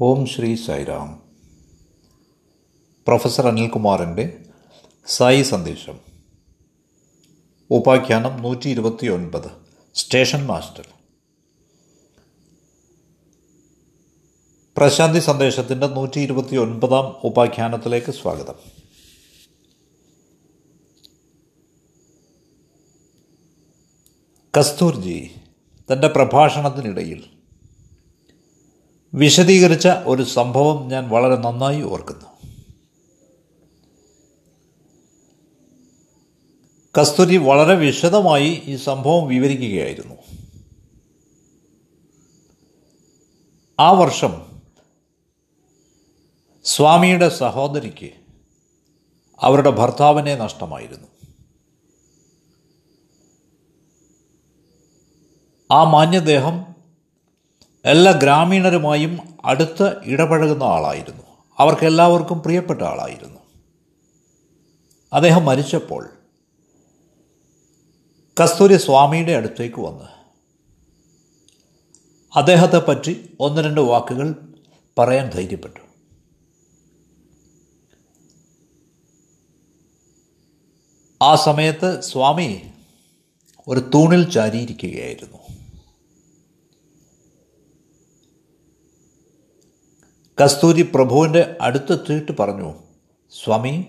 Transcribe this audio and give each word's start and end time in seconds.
ഓം 0.00 0.26
Shri 0.26 0.56
Sairam 0.56 1.22
professor 3.06 3.46
അനിൽകുമാറിന്റെ 3.46 4.44
സായി 5.06 5.42
സന്ദേശം. 5.42 6.00
ഉപാഖ്യാനം 7.70 8.42
നൂറ്റി 8.42 8.68
ഇരുപത്തി 8.68 9.06
ഒൻപത് 9.06 9.50
സ്റ്റേഷൻ 9.94 10.46
മാസ്റ്റർ. 10.46 10.88
പ്രശാന്തി 14.76 15.18
സന്ദേശത്തിന്റെ 15.18 15.86
നൂറ്റി 15.86 16.20
ഇരുപത്തി 16.20 16.56
ഒൻപതാം 16.56 17.16
ഉപാഖ്യാനത്തിലേക്ക് 17.24 18.12
സ്വാഗതം. 18.12 18.54
കസ്തൂർജി 24.58 25.30
തന്റെ 25.92 26.08
പ്രഭാഷണത്തിനിടയിൽ 26.08 27.35
വിശദീകരിച്ച 29.16 29.88
ഒരു 29.88 30.22
സംഭവം 30.22 30.88
ഞാൻ 30.88 31.08
വളരെ 31.08 31.36
നന്നായി 31.36 31.82
ഓർക്കുന്നു. 31.82 32.26
കസ്തൂരി 37.00 37.36
വളരെ 37.36 37.74
വിശദമായി 37.74 38.62
ഈ 38.64 38.76
സംഭവം 38.76 39.28
വിവരിക്കുകയായിരുന്നു. 39.28 40.14
ആ 43.80 43.90
വർഷം 43.90 44.60
സ്വാമിയുടെ 46.64 47.28
സഹോദരിക്ക് 47.28 48.10
അവരുടെ 49.40 49.70
ഭർത്താവിനെ 49.70 50.34
നഷ്ടമായിരുന്നു. 50.34 51.06
ആ 55.70 55.84
മാന്യദേഹം 55.84 56.65
എല്ലാ 57.86 58.12
ഗ്രാമീണരുമായും 58.12 59.38
അടുത്ത് 59.44 59.96
ഇടപഴകുന്ന 60.04 60.62
ആളായിരുന്നു. 60.62 61.22
അവർക്കെല്ലാവർക്കും 61.58 62.40
പ്രിയപ്പെട്ട 62.40 62.82
ആളായിരുന്നു. 62.82 63.40
അദ്ദേഹം 65.12 65.44
മരിച്ചപ്പോൾ 65.44 66.10
കസ്തൂരി 68.42 68.76
സ്വാമിയുടെ 68.76 69.32
അടുത്തേക്ക് 69.32 69.80
വന്ന് 69.80 70.04
അദ്ദേഹത്തെ 72.38 72.78
പറ്റി 72.78 73.36
ഒന്ന് 73.40 73.62
രണ്ട് 73.62 73.80
വാക്കുകൾ 73.80 74.34
പറയാൻ 74.98 75.30
ധൈര്യപ്പെട്ടു. 75.30 75.80
ആ 81.22 81.34
സമയത്ത് 81.34 82.00
സ്വാമി 82.00 82.70
ഒരു 83.68 83.80
തൂണിൽ 83.94 84.30
ചാരിയിരിക്കുകയായിരുന്നു. 84.30 85.45
കസ്തൂരി 90.42 90.82
പ്രഭുവിന്റെ 90.82 91.56
അടുത്തെത്തിയിട്ട് 91.60 92.32
പറഞ്ഞു 92.40 92.74
സ്വാമി 93.44 93.84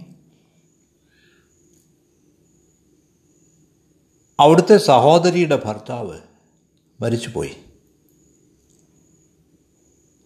അവിടുത്തെ 4.40 4.78
സഹോദരിയുടെ 4.78 5.62
ഭർത്താവ് 5.66 6.20
മരിച്ചുപോയി. 7.02 7.56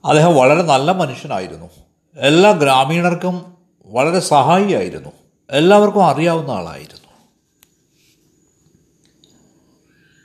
അദ്ദേഹം 0.06 0.36
വളരെ 0.36 0.62
നല്ല 0.62 0.92
മനുഷ്യനായിരുന്നു. 0.92 1.70
എല്ലാ 2.16 2.52
ഗ്രാമീണർക്കും 2.52 3.58
വളരെ 3.86 4.20
സഹായിയായിരുന്നു. 4.20 5.10
എല്ലാവർക്കും 5.50 6.06
അറിയാവുന്ന 6.06 6.52
ആളായിരുന്നു. 6.52 7.12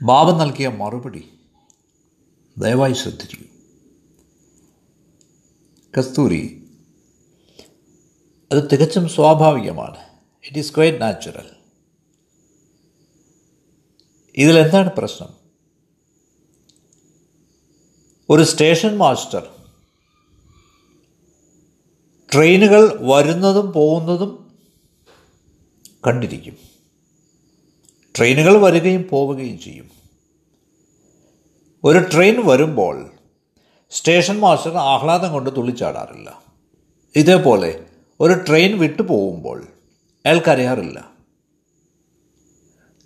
ബാബ 0.03 0.42
നൽകിയ 0.42 0.69
മറുപടി 0.69 1.38
ദയവായി 2.58 2.92
ശ്രദ്ധിച്ചു 2.92 3.36
കസ്തൂരി. 5.98 6.70
അത് 8.52 8.69
തികച്ചും 8.72 9.08
സ്വാഭാവികമാണ്. 9.08 9.97
ഇറ്റ് 10.44 10.58
ഈസ് 10.58 10.75
ക്വൈറ്റ് 10.75 11.00
നാച്ചുറൽ 11.00 11.50
ഇതിലെന്താണ് 14.34 14.91
പ്രശ്നം? 14.91 15.28
ഒരു 18.31 18.43
സ്റ്റേഷൻ 18.43 18.98
മാസ്റ്റർ 18.98 19.48
ട്രെയിനുകൾ 22.34 22.99
വരുന്നതും 23.00 23.72
പോകുന്നതും 23.72 24.59
കണ്ടിരിക്കും. 26.06 26.56
ട്രെയിനുകൾ 28.19 28.62
വരികയും 28.62 29.09
പോവുകയും 29.10 29.59
ചെയ്യും. 29.59 29.91
ഒരു 31.84 31.99
ട്രെയിൻ 31.99 32.47
വരുമ്പോൾ 32.47 33.16
സ്റ്റേഷൻ 33.91 34.41
മാസ്റ്റർ 34.41 34.76
ആഹ്ലാദം 34.76 35.32
കൊണ്ട് 35.32 35.50
തുള്ളിച്ചാടാറില്ല. 35.56 36.42
ഇതേപോലെ 37.16 37.84
ഒരു 38.20 38.32
ട്രെയിൻ 38.32 38.78
വിട്ടു 38.78 39.02
പോകുമ്പോൾ 39.02 39.66
അയാൾക്കറിയാറില്ല 40.26 41.10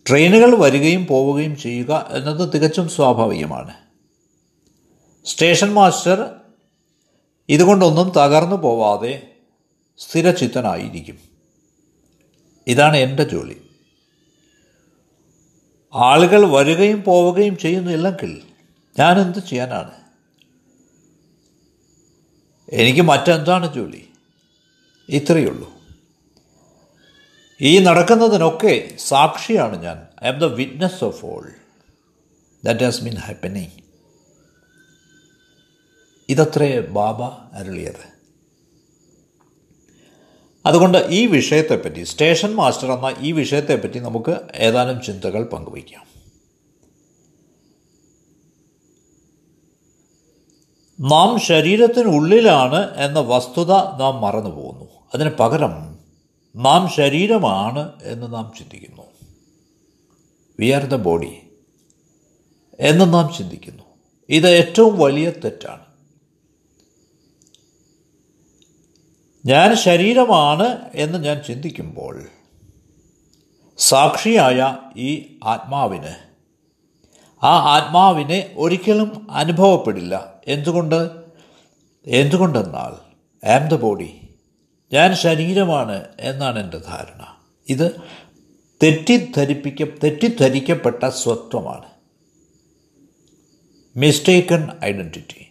ട്രെയിനുകൾ 0.08 0.54
വരികയും 0.54 1.06
പോവുകയും 1.06 1.56
ചെയ്യുക 1.56 2.08
എന്നത് 2.10 2.52
തികച്ചും 2.52 2.88
സ്വാഭാവികമാണ്. 2.88 3.74
സ്റ്റേഷൻ 5.24 5.74
മാസ്റ്റർ 5.74 6.34
ഇതുകൊണ്ടൊന്നും 7.48 8.12
തകർന്നു 8.16 8.56
പോവാതെ 8.56 9.30
സ്ഥിരചിത്തനായിരിക്കും. 9.98 11.18
ഇതാണ് 12.66 12.96
എന്റെ 12.96 13.24
ജോലി. 13.24 13.70
ആളുകൾ 15.94 16.46
വരികയും 16.46 17.02
പോവുകയും 17.02 17.58
ചെയ്യുന്നില്ലെങ്കിൽ 17.58 18.42
ഞാനെന്ത് 18.98 19.38
ചെയ്യാനാണ്? 19.38 19.99
എനിക്ക് 22.72 23.00
മറ്റെന്താണ് 23.00 23.74
ജോലി? 23.74 24.08
ഇത്രയേ 25.08 25.44
ഉള്ളൂ. 25.44 25.72
ഈ 27.60 27.78
നടക്കുന്നതിനൊക്കെ 27.78 28.96
സാക്ഷിയാണ് 28.98 29.82
ഞാൻ. 29.82 30.06
I 30.24 30.28
am 30.28 30.38
the 30.38 30.44
witness 30.44 31.04
of 31.04 31.26
all 31.26 31.50
that 32.64 32.84
has 32.84 33.04
been 33.04 33.14
happening 33.14 33.82
ഇതത്രേ 36.28 36.80
Baba 36.80 37.22
അരുളിയത്. 37.56 38.20
അതുകൊണ്ട് 40.66 41.06
ഈ 41.10 41.26
വിഷയത്തെപ്പറ്റി 41.26 42.04
സ്റ്റേഷൻ 42.04 42.54
മാസ്റ്റർ 42.54 42.92
എന്ന 42.92 43.14
ഈ 43.18 43.32
വിഷയത്തെപ്പറ്റി 43.32 43.98
നമുക്ക് 43.98 44.36
ഏതാനും 44.54 45.00
ചിന്തകൾ 45.00 45.44
പങ്കുവയ്ക്കാം. 45.44 46.09
നാം 51.00 51.40
ശരീരത്തിനുള്ളിലാണ് 51.40 52.94
എന്ന 52.94 53.20
വസ്തുത 53.20 53.72
നാം 53.72 54.20
മറന്നു 54.20 54.50
പോകുന്നു. 54.50 54.84
അതിന് 55.14 55.30
പകരം 55.40 55.98
നാം 56.56 56.88
ശരീരമാണ് 56.88 57.92
എന്ന് 58.02 58.34
നാം 58.34 58.52
ചിന്തിക്കുന്നു. 58.58 59.02
വി 60.60 60.66
ആർ 60.66 60.84
ദ 60.84 60.94
ബോഡി 60.94 61.38
എന്ന് 62.80 63.14
നാം 63.14 63.30
ചിന്തിക്കുന്നു. 63.38 63.82
ഇത് 64.28 64.48
ഏറ്റവും 64.48 64.98
വലിയ 64.98 65.30
തെറ്റാണ്. 65.30 65.84
ഞാൻ 69.46 69.76
ശരീരമാണ് 69.76 70.90
എന്ന് 70.94 71.24
ഞാൻ 71.24 71.40
ചിന്തിക്കുമ്പോൾ 71.46 72.24
സാക്ഷിയായ 73.78 74.76
ഈ 74.96 75.38
ആത്മാവിന് 75.44 76.29
ആ 77.42 77.76
ആത്മാവിനെ 77.76 78.54
ഒരിക്കലും 78.56 79.26
അനുഭവപ്പെടില്ല. 79.30 80.34
എന്തുകൊണ്ട്? 80.46 81.10
എന്തുകൊണ്ടെന്നാൽ 82.06 82.92
ആം 83.46 83.68
ദ 83.68 83.74
ബോഡി 83.74 84.20
ഞാൻ 84.92 85.14
ശരീരമാണ് 85.14 86.04
എന്നാണ് 86.20 86.58
എന്റെ 86.58 86.78
ധാരണ. 86.78 87.36
ഇത് 87.68 87.96
തെറ്റിദ്ധരിപ്പിക്ക 88.82 89.84
തെറ്റിദ്ധരിക്കപ്പെട്ട 90.04 91.08
സ്വത്വമാണ്. 91.08 91.90
മിസ്റ്റേക്കൺ 93.96 94.68
ഐഡന്റിറ്റി 94.84 95.46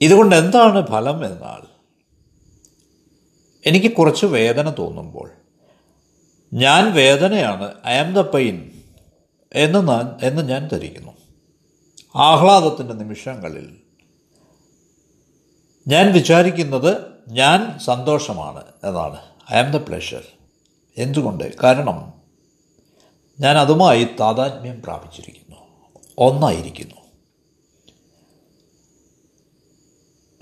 ഇതുകൊണ്ട് 0.00 0.36
എന്താണ് 0.36 0.86
ഫലം 0.86 1.26
എന്നാൽ 1.26 1.66
എനിക്ക് 3.66 3.92
കുറച്ച് 3.92 4.26
വേദന 4.26 4.70
തോന്നുമ്പോൾ 4.78 5.30
ഞാൻ 6.52 6.92
വേദനയാണ്. 6.92 7.74
ഐ 7.86 7.96
ആം 7.96 8.14
ദ 8.14 8.18
പെയിൻ 8.18 8.82
എന്ന് 9.52 9.88
ഞാൻ 9.88 10.18
എന്ന് 10.22 10.48
ഞാൻ 10.48 10.68
ധരിക്കുന്നു. 10.68 11.12
ആഹ്ലാദത്തിന്റെ 12.16 12.94
നിമിഷങ്ങളിൽ 12.94 13.76
ഞാൻ 15.88 16.12
വിചാരിക്കുന്നത് 16.12 16.96
ഞാൻ 17.28 17.78
സന്തോഷമാണ് 17.78 18.62
എന്നാണ്. 18.84 19.16
ഐ 19.52 19.56
ആം 19.58 19.70
ദ 19.70 19.76
പ്ലഷർ 19.76 20.24
എന്തുകൊണ്ട്? 20.96 21.62
കാരണം 21.62 22.12
ഞാൻ 23.40 23.58
അതുമായി 23.58 24.04
താതാത്മ്യം 24.04 24.82
പ്രാപിച്ചിരിക്കുന്നു. 24.82 25.56
ഒന്നായിരിക്കുന്നു. 26.18 26.94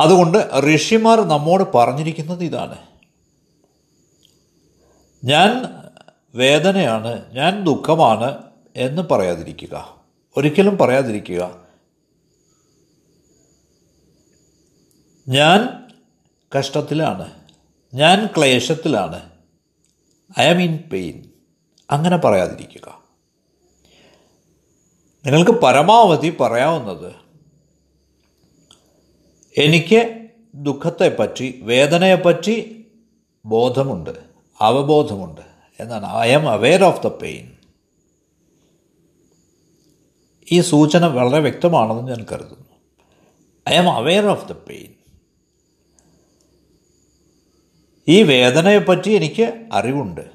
അതുകൊണ്ട് 0.01 0.51
ഋഷിമാർ 0.75 1.21
നമ്മോട് 1.21 1.65
പറഞ്ഞിരിക്കുന്നത് 1.75 2.45
ഇതാണ്. 2.45 2.79
ഞാൻ 5.25 5.84
വേദനയാണ് 6.35 7.35
ഞാൻ 7.35 7.65
ദുഃഖമാണ് 7.65 8.43
എന്ന് 8.77 9.03
പറയാതിരിക്കുക. 9.03 10.03
ഒരിക്കലും 10.37 10.79
പറയാതിരിക്കുക. 10.79 11.67
ഞാൻ 15.29 15.85
കഷ്ടത്തിലാണ്. 16.59 17.31
ഞാൻ 17.95 18.29
ക്ലേശത്തിലാണ്. 18.37 19.31
ഐ 20.41 20.47
ആം 20.47 20.63
ഇൻ 20.63 20.79
പെയിൻ 20.93 21.31
അങ്ങനെ 21.91 22.17
പറയാതിരിക്കുക. 22.17 23.03
നിങ്ങൾക്ക് 25.27 25.51
പരമാവധി 25.51 26.37
പറയാവുന്നത് 26.41 27.13
എനിക്ക് 29.59 30.29
ദുഃഖത്തെപ്പറ്റി 30.55 31.61
വേദനയെപ്പറ്റി 31.63 32.87
ബോധമുണ്ട് 33.45 34.11
അവബോധമുണ്ട്. 34.61 35.54
എന്നാണ്. 35.81 36.07
I 36.07 36.33
am 36.33 36.51
aware 36.51 36.85
of 36.85 37.03
the 37.03 37.07
pain 37.07 37.53
ഈ 40.53 40.61
സൂചന 40.61 41.07
വളരെ 41.07 41.39
വ്യക്തമാണെന്ന് 41.39 42.03
ഞാൻ 42.03 42.27
കരുതുന്നു. 42.33 42.65
I 43.69 43.77
am 43.77 43.91
aware 43.91 44.27
of 44.27 44.49
the 44.49 44.53
pain 44.53 44.95
ഈ 48.09 48.23
വേദനയെപ്പറ്റി 48.23 49.11
എനിക്ക് 49.11 49.69
അറിവുണ്ട്. 49.73 50.31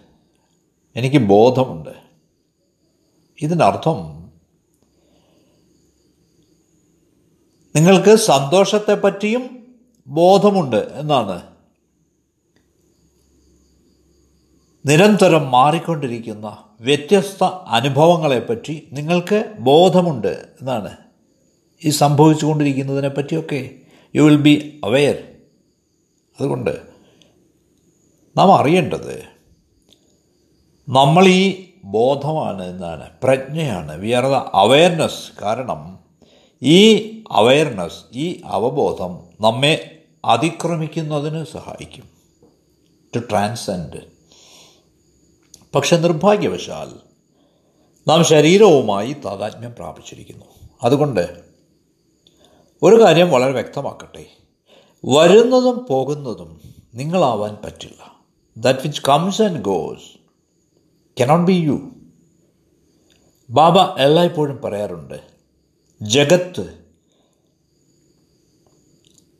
എനിക്ക് 0.95 1.17
ബോധമുണ്ട്. 1.17 1.89
ഇതിനർത്ഥം 3.41 4.19
നിങ്ങൾക്ക് 7.75 8.15
സന്തോഷത്തെപ്പറ്റിയും 8.15 9.75
ബോധമുണ്ട് 10.07 10.75
എന്നാണ്. 10.75 11.58
നിരന്തരം 14.85 15.51
മാറിക്കൊണ്ടിരിക്കുന്ന 15.51 16.57
വ്യത്യസ്ത 16.81 17.43
അനുഭവങ്ങളെപ്പറ്റി 17.45 18.89
നിങ്ങൾക്ക് 18.91 19.53
ബോധമുണ്ട് 19.59 20.27
എന്നാണ് 20.27 20.97
ഈ 21.85 21.89
സംഭവിച്ചുകൊണ്ടിരിക്കുന്നതിനെ 21.89 23.09
പറ്റിയൊക്കെ 23.09 23.69
യു 24.15 24.21
വിൽ 24.21 24.41
ബി 24.41 24.79
അവെയർ 24.83 25.23
അതുകൊണ്ട് 26.39 26.81
നാം 28.37 28.55
അറിയേണ്ടത് 28.55 29.23
നമ്മൾ 30.89 31.27
ഈ 31.27 31.65
ബോധമാണ് 31.83 32.63
എന്നാണ് 32.63 33.09
പ്രജ്ഞയാണ്. 33.23 33.97
വി 33.97 34.11
ആർ 34.11 34.25
ദ 34.25 34.35
അവയർനെസ് 34.53 35.41
കാരണം 35.41 35.99
ഈ 36.61 36.79
അവയർനെസ് 37.31 38.17
ഈ 38.17 38.41
അവബോധം 38.45 39.19
നമ്മെ 39.41 40.01
അതിക്രമിക്കുന്നതിന് 40.25 41.43
സഹായിക്കും. 41.43 42.09
ടു 43.15 43.19
ട്രാൻസെൻഡ് 43.19 44.18
പക്ഷെ 45.75 45.95
നിർഭാഗ്യവശാൽ 45.95 46.93
നാം 48.07 48.23
ശരീരവുമായി 48.23 49.13
താതാത്മ്യം 49.13 49.75
പ്രാപിച്ചിരിക്കുന്നു. 49.75 50.45
അതുകൊണ്ട് 50.83 51.43
ഒരു 52.83 53.01
കാര്യം 53.01 53.31
വളരെ 53.31 53.51
വ്യക്തമാക്കട്ടെ. 53.51 54.25
വരുന്നതും 55.05 55.85
പോകുന്നതും 55.89 56.61
നിങ്ങളാവാൻ 56.93 57.57
പറ്റില്ല. 57.65 58.15
That 58.57 58.79
which 58.79 59.01
comes 59.09 59.41
and 59.41 59.61
goes 59.61 60.19
cannot 61.21 61.45
be 61.45 61.53
you 61.53 61.91
Baba 63.49 63.99
എല്ലായ്പ്പോഴും 63.99 64.61
പറയാറുണ്ട് 64.61 65.21
ജഗത്ത് 66.01 66.83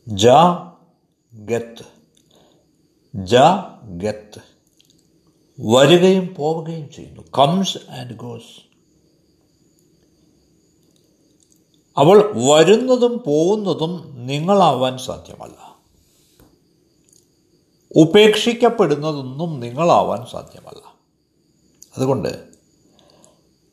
ജ 0.07 0.27
ഗത്ത് 1.33 1.85
ജ 3.15 3.35
ഗത്ത്. 3.83 4.48
വരികയും 5.59 6.35
പോവുകയും 6.37 6.91
ചെയ്യുന്നു. 6.91 7.21
കംസ് 7.37 7.77
ആൻഡ് 7.91 8.15
ഗോസ് 8.15 8.69
അവൾ 11.97 12.17
വരുന്നതും 12.35 13.23
പോകുന്നതും 13.27 14.25
നിങ്ങളാവാൻ 14.25 14.97
സാധ്യമല്ല. 14.97 15.79
ഉപേക്ഷിക്കപ്പെടുന്നതൊന്നും 17.95 19.59
നിങ്ങളാവാൻ 19.59 20.25
സാധ്യമല്ല. 20.31 20.95
അതുകൊണ്ട് 21.97 22.49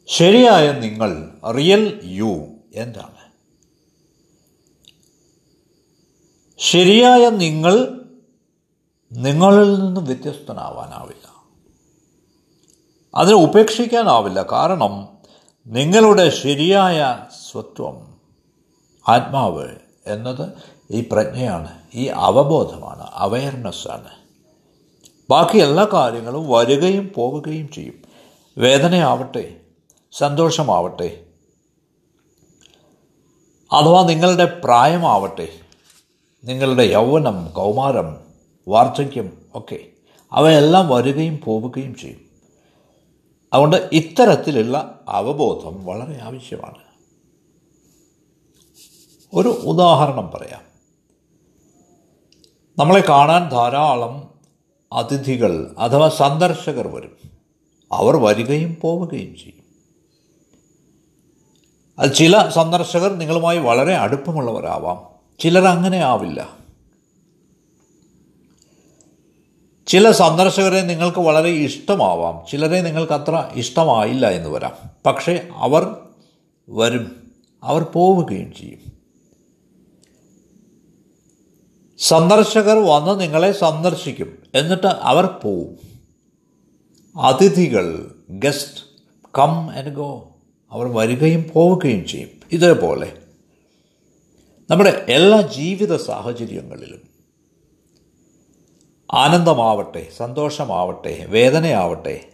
ശരിയായ 0.06 0.72
നിങ്ങൾ 0.72 1.38
റിയൽ 1.52 2.00
യു 2.04 2.46
എന്താണ്? 2.74 3.16
ശരിയായ 6.58 7.30
നിങ്ങൾ 7.30 8.04
നിങ്ങളിൽ 9.12 9.78
നിന്ന് 9.78 10.00
വ്യത്യസ്തനാവാനാവില്ല. 10.00 11.25
അതിനെ 13.16 13.36
ഉപേക്ഷിക്കാനാവില്ല. 13.36 14.42
കാരണം 14.52 15.08
നിങ്ങളുടെ 15.66 16.30
ശരിയായ 16.30 17.18
സ്വത്വം 17.50 18.14
ആത്മാവ് 19.08 19.68
എന്നത് 20.06 20.48
ഈ 20.90 21.08
പ്രജ്ഞയാണ് 21.12 21.78
ഈ 21.94 22.06
അവബോധമാണ് 22.06 23.10
അവയർനെസ്സാണ്. 23.12 24.08
ബാക്കി 25.30 25.58
എല്ലാ 25.58 25.86
കാര്യങ്ങളും 25.92 26.50
വരികയും 26.50 27.12
പോവുകയും 27.14 27.68
ചെയ്യും. 27.68 27.94
വേദനയാവട്ടെ 28.58 29.56
സന്തോഷമാവട്ടെ 30.12 31.20
അഥവാ 33.72 34.04
നിങ്ങളുടെ 34.04 34.60
പ്രായമാവട്ടെ 34.64 35.48
നിങ്ങളുടെ 36.44 36.82
യൗവനം 36.82 37.50
കൗമാരം 37.50 38.16
വാർദ്ധക്യം 38.68 39.38
ഒക്കെ 39.54 39.86
അവയെല്ലാം 40.32 40.88
വരികയും 40.88 41.40
പോവുകയും 41.44 41.94
ചെയ്യും. 41.94 42.25
അതുകൊണ്ട് 43.56 43.88
ഇത്തരത്തിലുള്ള 43.92 45.00
അവബോധം 45.08 45.86
വളരെ 45.86 46.22
ആവശ്യമാണ്. 46.22 46.78
ഒരു 49.34 49.48
ഉദാഹരണം 49.48 50.30
പറയാം. 50.34 50.60
നമ്മളെ 52.78 53.04
കാണാൻ 53.08 53.48
ധാരാളം 53.48 54.30
അതിഥികൾ 54.92 55.74
അഥവാ 55.78 56.08
സന്ദർശകർ 56.08 56.88
വരും. 56.88 57.16
അവർ 57.92 58.16
വരികയും 58.16 58.76
പോവുകയും 58.80 59.36
ചെയ്യും. 59.36 59.66
ചില 62.14 62.48
സന്ദർശകർ 62.48 63.12
നിങ്ങളുമായി 63.12 63.58
വളരെ 63.58 63.94
അടുപ്പമുള്ളവരാവാം. 63.94 65.06
ചിലർ 65.38 65.64
അങ്ങനെ 65.64 65.98
ആവില്ല. 65.98 66.65
ചില 69.86 70.10
സന്ദർശകരെ 70.10 70.80
നിങ്ങൾക്ക് 70.80 71.18
വളരെ 71.18 71.48
ഇഷ്ടമാവാം. 71.48 72.42
ചിലരെ 72.50 72.80
നിങ്ങൾക്ക് 72.80 73.12
അത്ര 73.12 73.50
ഇഷ്ടമായില്ല 73.54 74.30
എന്ന് 74.30 74.50
വരാം. 74.50 74.72
പക്ഷേ 75.06 75.48
അവർ 75.54 75.96
വരും. 76.68 77.32
അവർ 77.62 77.82
പോവുകയും 77.82 78.52
ചെയ്യും. 78.54 78.92
സന്ദർശകർ 81.98 82.76
വന്ന് 82.78 83.20
നിങ്ങളെ 83.20 83.52
സന്ദർശിക്കും. 83.52 84.38
എന്നിട്ട് 84.54 84.86
അവർ 84.86 85.26
പോവും. 85.26 85.76
അതിഥികൾ 87.20 88.14
ഗസ്റ്റ് 88.30 88.84
കം 89.38 89.70
ആൻഡ് 89.70 89.94
ഗോ. 89.94 90.36
അവർ 90.70 90.86
വരികയും 90.86 91.50
പോവുകയും 91.54 92.06
ചെയ്യും. 92.06 92.28
ഇതേപോലെ. 92.52 93.18
നമ്മുടെ 94.70 95.06
എല്ലാ 95.08 95.40
ജീവിത 95.40 95.96
സാഹചര്യങ്ങളിലും 95.96 97.15
ആനന്ദമാവട്ടെ 99.14 100.08
സന്തോഷമാവട്ടെ 100.16 101.26
വേദനയാവട്ടെ. 101.28 102.28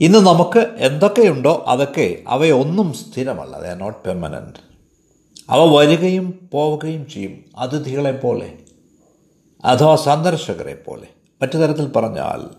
ഇന്ന് 0.00 0.18
നമുക്ക് 0.18 0.74
എന്തൊക്കെയുണ്ടോ 0.76 1.64
അതൊക്കെ 1.66 2.22
അവയൊന്നും 2.28 2.94
സ്ഥിരമല്ല. 2.94 3.60
ദ 3.60 3.66
നോട്ട് 3.66 4.04
പെർമനന്റ് 4.04 4.58
അവ 5.50 5.78
വരികയും 5.78 6.48
പോവുകയും 6.52 7.06
ചെയ്യും 7.06 7.44
അതിഥികളെ 7.56 8.12
പോലെ 8.12 8.58
അഥവാ 9.64 9.96
സന്ദർശകരെ 9.96 10.74
പോലെ. 10.74 11.06
മറ്റു 11.42 11.56
തരത്തിൽ 11.56 11.88
പറഞ്ഞാൽ 11.88 12.50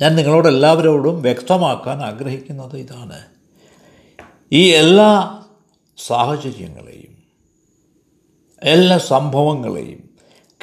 ഞാൻ 0.00 0.16
നിങ്ങളോട് 0.16 0.48
എല്ലാവരോടും 0.48 1.22
വ്യക്തമാക്കാൻ 1.22 2.02
ആഗ്രഹിക്കുന്നത് 2.02 2.76
ഇതാണ്. 2.76 3.22
ഈ 4.52 4.68
എല്ലാ 4.68 5.42
സാഹചര്യങ്ങളെയും 6.06 6.97
എല്ലാ 8.62 8.98
സംഭവങ്ങളെയും 8.98 10.10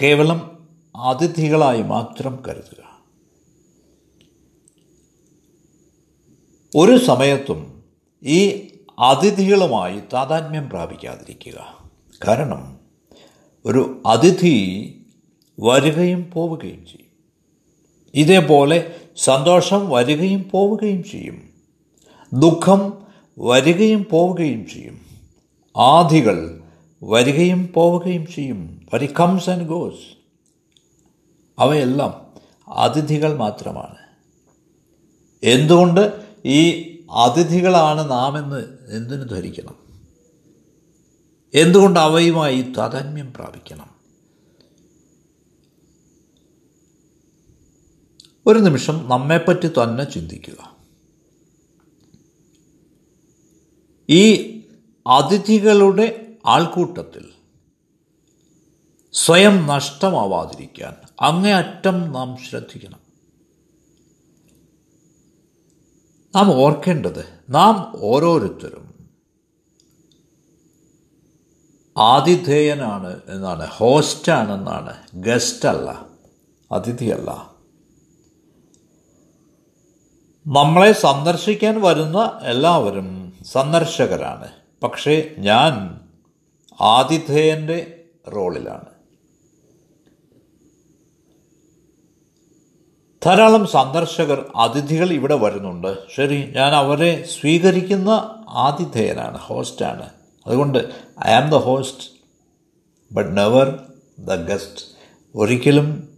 കേവലം 0.01 0.67
അതിഥികളായി 0.95 1.81
മാത്രം 1.81 2.43
കരുതുക. 2.47 3.03
ഒരു 6.75 6.97
സമയത്തും 6.97 7.83
ഈ 8.23 8.67
അതിഥികളുമായി 8.99 9.99
താതാത്മ്യം 10.13 10.69
പ്രാപിക്കാതിരിക്കുക. 10.69 11.87
കാരണം 12.27 12.79
ഒരു 13.65 14.01
അതിഥി 14.05 14.89
വരികയും 15.59 16.31
പോവുകയും 16.33 16.85
ചെയ്യും. 16.85 17.11
ഇതേപോലെ 18.13 18.95
സന്തോഷം 19.17 19.89
വരികയും 19.89 20.49
പോവുകയും 20.51 21.03
ചെയ്യും. 21.03 21.49
ദുഃഖം 22.33 22.93
വരികയും 23.39 24.05
പോവുകയും 24.11 24.67
ചെയ്യും. 24.67 25.01
ആധികൾ 25.77 26.61
വരികയും 27.05 27.73
പോവുകയും 27.73 28.27
ചെയ്യും. 28.27 28.87
വരി 28.93 29.13
കംസ് 29.19 29.49
ആൻഡ് 29.49 29.67
ഗോസ് 29.67 30.17
അവയെല്ലാം 31.59 32.33
അതിഥികൾ 32.67 33.37
മാത്രമാണ്. 33.37 33.95
എന്തുകൊണ്ട് 35.43 36.25
ഈ 36.45 36.81
അതിഥികളാണ് 37.11 38.11
നാം 38.11 38.37
എന്ന് 38.37 38.65
എന്തിനു 38.95 39.23
ധരിക്കണം? 39.23 39.75
എന്തുകൊണ്ട് 41.53 41.99
അവയുമായി 41.99 42.61
താതാത്മ്യം 42.61 43.33
പ്രാപിക്കണം? 43.33 43.95
ഒരു 48.45 48.59
നിമിഷം 48.59 49.09
നമ്മെപ്പറ്റി 49.09 49.67
തന്നെ 49.67 50.03
ചിന്തിക്കുക. 50.03 50.75
ഈ 54.09 54.51
അതിഥികളുടെ 55.07 56.24
ആൾക്കൂട്ടത്തിൽ 56.45 57.29
സ്വയം 59.13 59.67
നഷ്ടമാവാതിരിക്കാൻ 59.67 60.95
അങ്ങേയറ്റം 61.21 62.11
നാം 62.11 62.37
ശ്രദ്ധിക്കണം. 62.37 62.99
നാം 66.35 66.51
ഓർക്കേണ്ടത് 66.51 67.39
നാം 67.49 67.93
ഓരോരുത്തരും 68.01 68.95
ആതിഥേയനാണ് 71.97 73.19
എന്നാണ് 73.27 73.67
ഹോസ്റ്റാണെന്നാണ് 73.67 74.97
ഗസ്റ്റ് 75.13 75.69
അല്ല 75.69 76.05
അതിഥിയല്ല. 76.71 77.55
നമ്മളെ 80.47 80.91
സന്ദർശിക്കാൻ 80.91 81.81
വരുന്ന 81.81 82.39
എല്ലാവരും 82.43 83.33
സന്ദർശകരാണ്. 83.51 84.51
പക്ഷേ 84.83 85.35
ഞാൻ 85.37 86.01
ആതിഥേയന്റെ 86.81 88.03
റോളിലാണ്. 88.35 88.85
ധാരാളം 93.25 93.67
സന്ദർശകർ 93.67 94.51
അതിഥികൾ 94.55 95.11
ഇവിടെ 95.11 95.35
വരുന്നുണ്ട്. 95.35 95.97
ശരി 96.15 96.53
ഞാൻ 96.55 96.73
അവരെ 96.73 97.27
സ്വീകരിക്കുന്ന 97.41 98.09
ആതിഥേയനാണ് 98.49 99.37
ഹോസ്റ്റാണ്. 99.37 100.09
അതുകൊണ്ട് 100.47 100.77
I 101.25 101.31
am 101.31 101.49
the 101.49 101.55
host 101.55 102.09
but 103.11 103.37
never 103.37 103.91
the 104.19 104.33
guest. 104.33 104.85
ഒരിക്കലും 105.35 106.17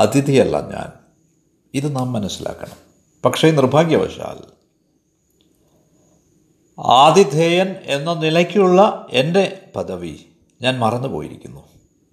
അതിഥിയല്ല 0.00 0.60
ഞാൻ. 0.60 0.92
ഇത് 1.74 1.96
നാം 1.96 2.12
മനസ്സിലാക്കണം. 2.12 2.76
പക്ഷേ 3.24 3.50
നിർഭാഗ്യവശാൽ 3.50 4.59
ആതിഥേയൻ 6.78 7.76
എന്ന 7.84 8.14
നിലയ്ക്കുള്ള 8.14 9.06
എന്റെ 9.10 9.70
പദവി 9.76 10.26
ഞാൻ 10.62 10.78
മറന്നുപോയിരിക്കുന്നു. 10.78 11.60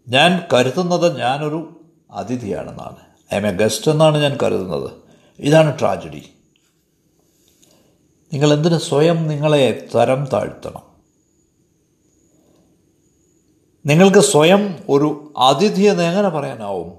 ഞാൻ 0.08 0.44
കരുതുന്നത് 0.54 1.20
ഞാനൊരു 1.20 1.82
അതിഥിയാണെന്നാണ്. 2.12 2.96
ഐ 3.34 3.38
എം 3.38 3.48
എ 3.48 3.52
ഗസ്റ്റ് 3.52 3.92
എന്നാണ് 3.92 4.18
ഞാൻ 4.18 4.38
കരുതുന്നത്. 4.44 4.92
ഇതാണ് 5.40 5.80
ട്രാജഡി. 5.80 6.34
നിങ്ങൾ 8.34 8.54
എന്തിന് 8.54 8.78
സ്വയം 8.78 9.28
നിങ്ങളെ 9.28 9.88
തരം 9.96 10.26
താഴ്ത്തണം? 10.26 10.88
നിങ്ങൾക്ക് 13.86 14.20
സ്വയം 14.20 14.78
ഒരു 14.90 15.34
അതിഥി 15.38 15.82
എന്ന് 15.82 16.04
എങ്ങനെ 16.04 16.30
പറയാനാവും? 16.30 16.94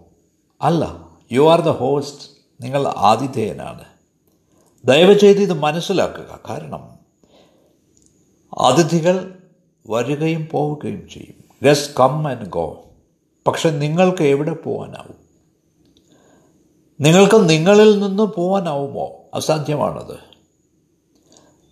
അല്ല 0.63 1.09
യു 1.33 1.51
ആർ 1.51 1.61
ദ 1.61 1.69
ഹോസ്റ്റ് 1.69 2.23
നിങ്ങൾ 2.61 2.89
ആതിഥേയനാണ്. 2.89 3.85
ദയവ് 4.85 5.19
ചെയ്ത് 5.19 5.41
ഇത് 5.41 5.53
മനസ്സിലാക്കുക. 5.53 6.41
കാരണം 6.49 6.98
അതിഥികൾ 8.59 9.39
വരികയും 9.91 10.49
പോവുകയും 10.51 11.09
ചെയ്യും. 11.09 11.45
ഗസ് 11.63 11.91
കം 12.01 12.29
ആൻഡ് 12.29 12.49
ഗോ 12.49 12.85
പക്ഷെ 13.47 13.71
നിങ്ങൾക്ക് 13.71 14.23
എവിടെ 14.23 14.53
പോകാനാവും 14.53 15.29
നിങ്ങൾക്ക് 17.01 17.49
നിങ്ങളിൽ 17.49 18.01
നിന്ന് 18.01 18.23
പോകാനാവുമോ 18.23 19.21
അസാധ്യമാണത്. 19.35 20.19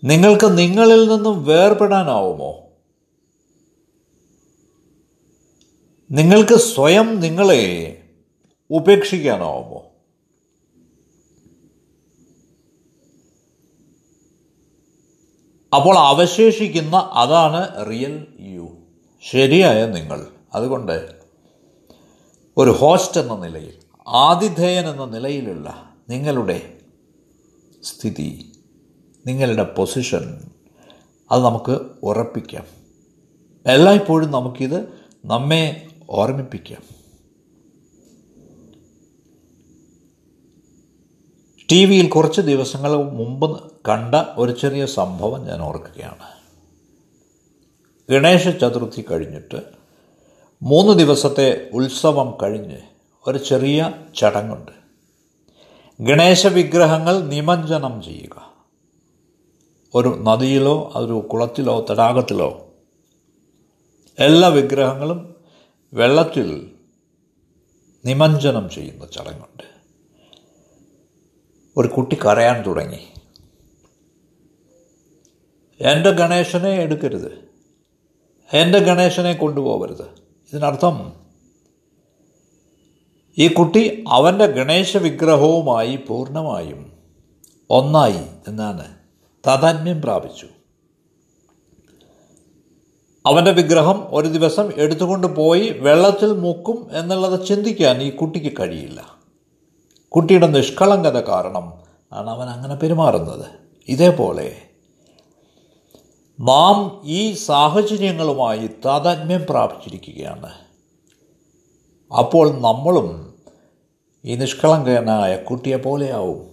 നിങ്ങൾക്ക് 0.05 0.59
നിങ്ങളിൽ 0.59 1.09
നിന്നും 1.09 1.45
വേർപെടാനാവുമോ? 1.45 2.61
നിങ്ങൾക്ക് 6.11 6.55
സ്വയം 6.55 7.21
നിങ്ങളെ 7.21 7.99
ഉപേക്ഷിക്കാനാവുമോ? 8.71 9.86
അപ്പോൾ 15.77 15.99
അവശേഷിക്കുന്ന 15.99 17.11
അതാണ് 17.13 17.91
റിയൽ 17.91 18.27
യു 18.41 18.79
ശരിയായ 19.33 19.87
നിങ്ങൾ. 19.87 20.27
അതുകൊണ്ട് 20.55 21.15
ഒരു 22.57 22.71
ഹോസ്റ്റ് 22.71 23.21
എന്ന 23.21 23.37
നിലയിൽ 23.37 23.73
ആതിഥേയൻ 24.09 24.89
എന്ന 24.91 25.05
നിലയിലുള്ള 25.05 25.95
നിങ്ങളുടെ 26.09 26.73
സ്ഥിതി 27.83 28.53
നിങ്ങളുടെ 29.27 29.63
പൊസിഷൻ 29.63 30.51
അത് 31.31 31.45
നമുക്ക് 31.45 31.81
ഉറപ്പിക്കാം. 32.03 32.65
എല്ലായ്പ്പോഴും 33.67 34.31
നമുക്കിത് 34.31 34.89
നമ്മെ 35.25 35.87
ഓർമ്മിപ്പിക്കാം. 36.11 36.96
ടി 41.73 41.85
വിയിൽ 41.85 42.09
കുറച്ച് 42.09 42.41
ദിവസങ്ങൾ 42.41 42.97
മുമ്പ് 42.97 43.73
കണ്ട 43.89 44.15
ഒരു 44.15 44.53
ചെറിയ 44.53 44.87
സംഭവം 44.87 45.47
ഞാൻ 45.47 45.61
ഓർക്കുകയാണ്. 45.61 46.29
ഗണേശ 48.11 48.49
ചതുർത്ഥി 48.49 49.05
കഴിഞ്ഞിട്ട് 49.11 49.63
മൂന്ന് 50.63 50.99
ദിവസത്തെ 50.99 51.71
ഉത്സവം 51.73 52.35
കഴിഞ്ഞ് 52.43 52.79
ഒരു 53.27 53.39
ചെറിയ 53.39 53.93
ചടങ്ങുണ്ട്. 54.17 54.73
ഗണേശ 56.01 56.47
വിഗ്രഹങ്ങൾ 56.47 57.21
നിമഞ്ജനം 57.21 58.03
ചെയ്യുക. 58.03 58.53
ഒരു 59.95 60.19
നദിയിലോ 60.23 60.93
ഒരു 60.95 61.29
കുളത്തിലോ 61.33 61.87
തടാകത്തിലോ 61.91 62.67
എല്ലാ 64.19 64.49
വിഗ്രഹങ്ങളും 64.49 65.35
വെള്ളത്തിൽ 65.95 66.71
നിമഞ്ജനം 68.05 68.71
ചെയ്യുന്ന 68.71 69.07
ചടങ്ങുണ്ട്. 69.07 69.76
ഒരു 71.77 71.89
കുട്ടി 71.89 72.19
കരയാൻ 72.27 72.63
തുടങ്ങി. 72.63 73.07
എന്റെ 75.81 76.11
ഗണേശനെ 76.11 76.71
എടുക്കരുത്. 76.71 77.47
എന്റെ 78.53 78.79
ഗണേശനെ 78.79 79.33
കൊണ്ടുപോകരുത് 79.33 80.03
ഇതിനർത്ഥം 80.53 81.13
ഈ 83.39 83.49
കുട്ടി 83.49 84.05
അവന്റെ 84.09 84.47
ഗണേശ 84.47 84.97
വിഗ്രഹവുമായി 84.97 85.97
പൂർണമായും 85.97 86.93
ഒന്നായി 87.71 88.27
എന്നാണ് 88.49 88.95
താതാത്മ്യം 89.47 90.03
പ്രാപിച്ചു. 90.03 90.47
അവന്റെ 93.27 93.51
വിഗ്രഹം 93.51 94.15
ഒരു 94.15 94.29
ദിവസം 94.29 94.73
എടുത്തുകൊണ്ട് 94.77 95.27
പോയി 95.27 95.69
വെള്ളത്തിൽ 95.69 96.33
മുക്കും 96.33 96.89
എന്നുള്ളത് 96.93 97.47
ചിന്തിക്കാൻ 97.47 98.03
ഈ 98.03 98.11
കുട്ടിക്ക് 98.11 98.57
കഴിയില്ല. 98.61 99.16
കുട്ടിയുടെ 100.17 100.47
നിഷ്കളങ്കത 100.47 101.21
കാരണം 101.21 101.83
ആണ് 102.13 102.31
അവൻ 102.31 102.49
അങ്ങനെ 102.49 102.75
പെരുമാറുന്നത്. 102.75 103.47
ഇതേപോലെ 103.89 104.63
നാം 106.41 107.03
ഈ 107.05 107.33
സാഹചര്യങ്ങളുമായി 107.33 108.67
താതാത്മ്യം 108.67 109.47
പ്രാപിച്ചിരിക്കുകയാണ്. 109.51 110.55
അപ്പോൾ 112.15 112.61
നമ്മളും 112.61 113.35
ഈ 114.25 114.37
നിഷ്കളങ്കനായ 114.37 115.37
കുട്ടിയെ 115.37 115.77
പോലെയാവും. 115.77 116.51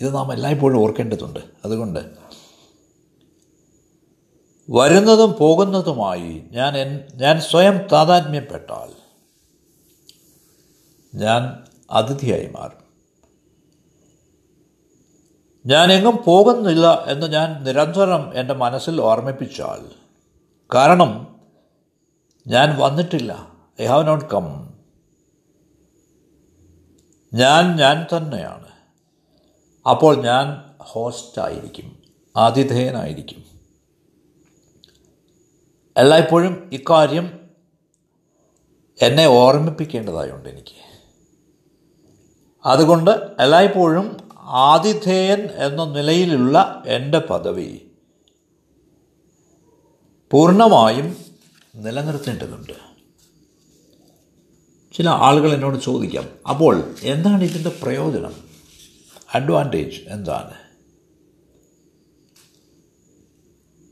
ഇത് 0.00 0.14
നാം 0.14 0.32
എല്ലായ്പ്പോഴും 0.32 0.78
ഓർക്കേണ്ടതുണ്ട്. 0.78 1.40
അതുകൊണ്ട് 1.64 2.00
വരുന്നതും 4.70 5.34
പോകുന്നതുമായി 5.40 6.42
ഞാൻ 6.52 7.04
ഞാൻ 7.14 7.40
സ്വയം 7.40 7.78
താതാത്മ്യപ്പെട്ടാൽ 7.92 8.92
ഞാൻ 11.14 11.66
അതിഥിയായി 11.90 12.46
മാറും. 12.46 12.86
ഞാൻ 15.66 15.92
എങ്ങും 15.92 16.22
പോകുന്നില്ല 16.26 17.04
എന്ന് 17.04 17.26
ഞാൻ 17.26 17.64
നിരന്തരം 17.64 18.34
എന്റെ 18.34 18.54
മനസ്സിൽ 18.54 19.00
ഓർമ്മിപ്പിച്ചാൽ 19.00 19.92
കാരണം 20.74 21.40
ഞാൻ 22.46 22.78
വന്നിട്ടില്ല. 22.78 23.52
I 23.80 23.86
have 23.86 24.06
not 24.06 24.24
come. 24.24 24.74
ഞാൻ 27.34 27.76
ഞാൻ 27.76 28.06
തന്നെയാണ്. 28.16 28.68
അപ്പോൾ 29.88 30.16
ഞാൻ 30.16 30.74
ഹോസ്റ്റായിരിക്കും 30.80 32.02
ആതിഥേയനായിരിക്കും. 32.36 33.44
എല്ലായ്പ്പോഴും 35.96 36.70
ഇക്കാര്യം 36.72 37.50
എന്നെ 39.02 39.26
ഓർമ്മിപ്പിക്കേണ്ടതായുണ്ട് 39.26 40.48
എനിക്ക്. 40.48 40.95
അതുകൊണ്ട് 42.66 43.10
എല്ലായ്പ്പോഴും 43.40 44.16
ആതിഥേയൻ 44.38 45.40
എന്ന 45.40 45.84
നിലയിലുള്ള 45.84 46.82
എന്റെ 46.86 47.18
പദവി 47.18 47.86
പൂർണമായും 50.30 51.16
നിലനിർത്തേണ്ടതുണ്ട്. 51.74 52.72
ചില 54.96 55.08
ആളുകൾ 55.08 55.52
എന്നോട് 55.52 55.84
ചോദിക്കാം 55.84 56.28
അപ്പോൾ 56.48 56.94
എന്താണ് 57.02 57.44
ഇതിന്റെ 57.44 57.70
പ്രയോജനം? 57.82 58.32
അഡ്വാന്റേജ് 59.34 60.00
എന്താണ്? 60.08 60.54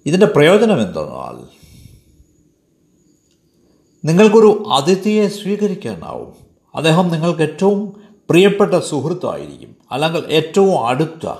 ഇതിന്റെ 0.06 0.26
പ്രയോജനം 0.26 0.80
എന്തെന്നാൽ 0.80 1.46
നിങ്ങൾക്കൊരു 4.04 4.64
അതിഥിയെ 4.72 5.28
സ്വീകരിക്കാനാവും. 5.28 6.34
അദ്ദേഹം 6.74 7.08
നിങ്ങൾക്ക് 7.08 7.42
ഏറ്റവും 7.42 8.03
പ്രിയപ്പെട്ട 8.30 8.78
സുഹൃത്തായിരിക്കും. 8.78 9.76
അല്ലെങ്കിൽ 9.90 10.26
ഏറ്റവും 10.26 10.86
അടുത്ത 10.86 11.34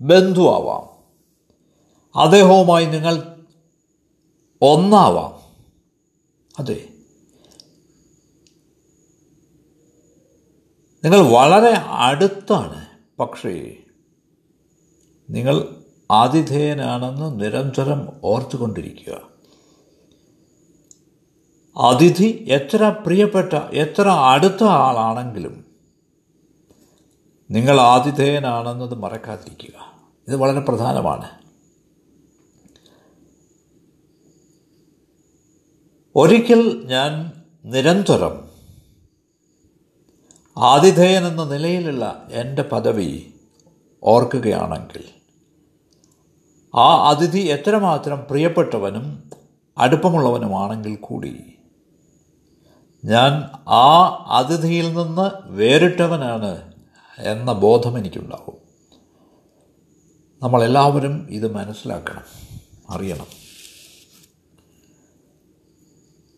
ബന്ധുവാവാം. 0.00 0.94
അദ്ദേഹവുമായി 2.20 2.86
നിങ്ങൾ 2.86 3.36
ഒന്നാവാം. 4.62 5.38
അതെ. 6.58 6.88
നിങ്ങൾ 11.04 11.20
വളരെ 11.20 11.72
അടുത്താണ്. 11.78 12.86
പക്ഷേ 13.20 13.76
നിങ്ങൾ 15.30 15.76
ആതിഥേയനാണെന്ന് 16.10 17.40
നിരന്തരം 17.40 18.08
ഓർത്തുകൊണ്ടിരിക്കുക. 18.24 19.34
അതിഥി 21.76 22.46
എത്ര 22.50 22.88
പ്രിയപ്പെട്ട 23.06 23.52
എത്ര 23.54 24.08
അടുത്ത 24.08 24.64
ആളാണെങ്കിലും 24.64 25.73
നിങ്ങൾ 27.54 27.80
ആതിഥേയനാണെന്നത് 27.80 28.94
മറക്കാതിരിക്കുക. 28.94 29.92
ഇത് 30.28 30.36
വളരെ 30.36 30.60
പ്രധാനമാണ്. 30.60 31.28
ഒരിക്കൽ 36.16 36.82
ഞാൻ 36.86 37.32
നിരന്തരം 37.64 38.48
ആതിഥേയൻ 40.56 41.26
എന്ന 41.26 41.44
നിലയിലുള്ള 41.44 42.26
എന്റെ 42.30 42.62
പദവി 42.62 43.34
ഓർക്കുകയാണെങ്കിൽ 44.02 45.04
ആ 46.74 47.10
അതിഥി 47.10 47.38
എത്രമാത്രം 47.38 48.26
പ്രിയപ്പെട്ടവനും 48.30 49.30
അടുപ്പമുള്ളവനുമാണെങ്കിൽ 49.78 50.96
കൂടി 50.96 51.58
ഞാൻ 53.04 53.32
ആ 53.68 54.06
അതിഥിയിൽ 54.28 54.88
നിന്ന് 54.88 55.30
വേറിട്ടവനാണ് 55.44 56.73
എന്ന 57.18 57.52
ബോധം 57.52 57.98
എനിക്കുണ്ടാവും. 57.98 58.56
നമ്മളെല്ലാവരും 60.42 61.26
ഇത് 61.30 61.54
മനസ്സിലാക്കണം 61.54 62.22
അറിയണം. 62.90 63.26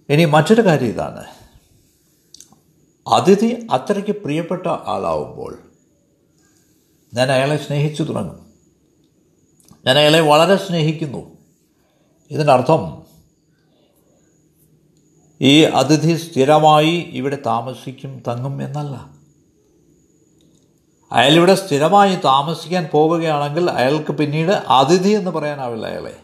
ഇനി 0.08 0.24
മറ്റൊരു 0.24 0.66
കാര്യം 0.66 0.86
ഇതാണ്. 0.86 1.24
അതിഥി 3.08 3.66
അത്രയ്ക്ക് 3.70 4.10
പ്രിയപ്പെട്ട 4.10 4.66
ആളാവുമ്പോൾ 4.66 5.58
ഞാൻ 7.14 7.32
അയാളെ 7.32 7.56
സ്നേഹിച്ചു 7.56 8.02
തുടങ്ങും. 8.02 8.46
ഞാൻ 9.86 9.98
അയാളെ 9.98 10.20
വളരെ 10.20 10.56
സ്നേഹിക്കുന്നു. 10.56 11.36
ഇതിനർത്ഥം 12.30 13.06
ഈ 15.40 15.62
അതിഥി 15.62 16.16
സ്ഥിരമായി 16.16 16.96
ഇവിടെ 16.96 17.38
താമസിക്കും 17.46 18.22
തങ്ങും 18.28 18.62
എന്നല്ല. 18.62 19.15
അയാളിവിടെ 21.16 21.54
സ്ഥിരമായി 21.54 22.16
താമസിക്കാൻ 22.16 22.88
പോവുകയാണെങ്കിൽ 22.92 23.70
അയാൾക്ക് 23.70 24.12
പിന്നീട് 24.12 24.50
അതിഥി 24.50 25.08
എന്ന് 25.08 25.30
പറയാനാവില്ല 25.30 25.86
അയാളെ. 25.86 26.16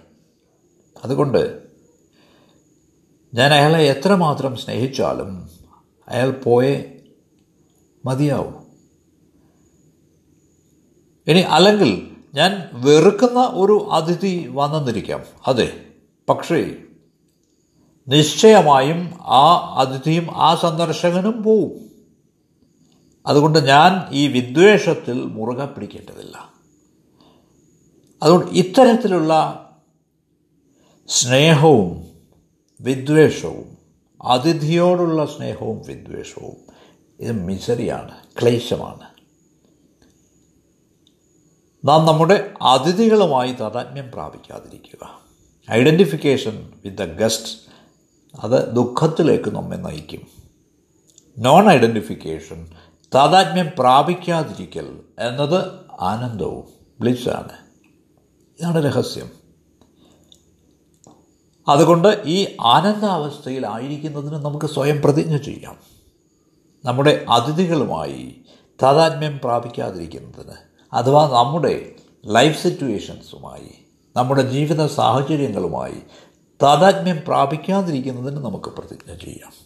അതുകൊണ്ട് 1.04 1.62
ഞാൻ 3.34 3.54
അയാളെ 3.54 3.82
എത്രമാത്രം 3.82 4.56
സ്നേഹിച്ചാലും 4.56 5.50
അയാൾ 6.08 6.30
പോയേ 6.30 6.92
മതിയാവും. 8.04 8.54
ഇനി 11.26 11.40
അല്ലെങ്കിൽ 11.40 12.16
ഞാൻ 12.34 12.68
വെറുക്കുന്ന 12.72 13.50
ഒരു 13.54 13.88
അതിഥി 13.92 14.48
വന്നെന്നിരിക്കാം. 14.48 15.24
അതെ 15.46 15.80
പക്ഷേ 16.28 16.74
നിശ്ചയമായും 18.08 19.14
ആ 19.20 19.74
അതിഥിയും 19.78 20.28
ആ 20.32 20.54
സന്ദർശകനും 20.54 21.42
പോവും. 21.42 21.91
അതുകൊണ്ട് 23.26 23.58
ഞാൻ 23.58 24.14
ഈ 24.14 24.28
വിദ്വേഷത്തിൽ 24.28 25.22
മുറുകെ 25.24 25.64
പിടിക്കേണ്ടതില്ല. 25.64 26.52
അതുകൊണ്ട് 28.22 28.46
ഇത്തരത്തിലുള്ള 28.46 29.58
സ്നേഹവും 31.08 32.04
വിദ്വേഷവും 32.80 33.78
അതിഥിയോടുള്ള 34.22 35.26
സ്നേഹവും 35.26 35.82
വിദ്വേഷവും 35.86 36.56
ഇത് 37.20 37.32
മിസറിയാണ് 37.32 38.16
ക്ലേശമാണ്. 38.40 39.12
നാം 41.84 42.06
നമ്മുടെ 42.06 42.54
അതിഥികളുമായി 42.62 43.52
താതാത്മ്യം 43.52 44.10
പ്രാപിക്കാതിരിക്കുക. 44.14 45.20
ഐഡന്റിഫിക്കേഷൻ 45.70 46.72
വിത്ത് 46.84 46.98
ദ 46.98 47.02
ഗസ്റ്റ് 47.02 47.72
അത് 48.40 48.74
ദുഃഖത്തിലേക്ക് 48.74 49.50
നമ്മെ 49.50 49.76
നയിക്കും. 49.76 50.26
നോൺ 51.38 51.70
ഐഡന്റിഫിക്കേഷൻ 51.70 52.68
താതാത്മ്യം 53.14 53.70
പ്രാപിക്കാതിരിക്കൽ 53.78 55.00
എന്നത് 55.18 55.70
ആനന്ദവും 56.00 56.64
ബ്ലിസ്സാണ്. 57.00 57.52
ഇതാണ് 58.60 58.84
രഹസ്യം. 58.84 59.30
അതുകൊണ്ട് 61.68 62.22
ഈ 62.24 62.56
ആനന്ദാവസ്ഥയിലായിരിക്കുന്നതിന് 62.60 64.34
നമുക്ക് 64.34 64.66
സ്വയം 64.66 65.02
പ്രതിജ്ഞ 65.02 65.36
ചെയ്യാം. 65.36 65.76
നമ്മുടെ 66.84 67.26
അതിഥികളുമായി 67.28 68.44
താതാത്മ്യം 68.82 69.40
പ്രാപിക്കാതിരിക്കുന്നതിന് 69.44 70.54
അഥവാ 70.92 71.28
നമ്മുടെ 71.28 71.94
ലൈഫ് 72.26 72.62
സിറ്റുവേഷൻസുമായി 72.62 73.74
നമ്മുടെ 74.16 74.42
ജീവിത 74.42 74.86
സാഹചര്യങ്ങളുമായി 74.86 76.02
താതാത്മ്യം 76.62 77.20
പ്രാപിക്കാതിരിക്കുന്നതിന് 77.26 78.44
നമുക്ക് 78.44 78.68
പ്രതിജ്ഞ 78.68 79.16
ചെയ്യാം. 79.16 79.61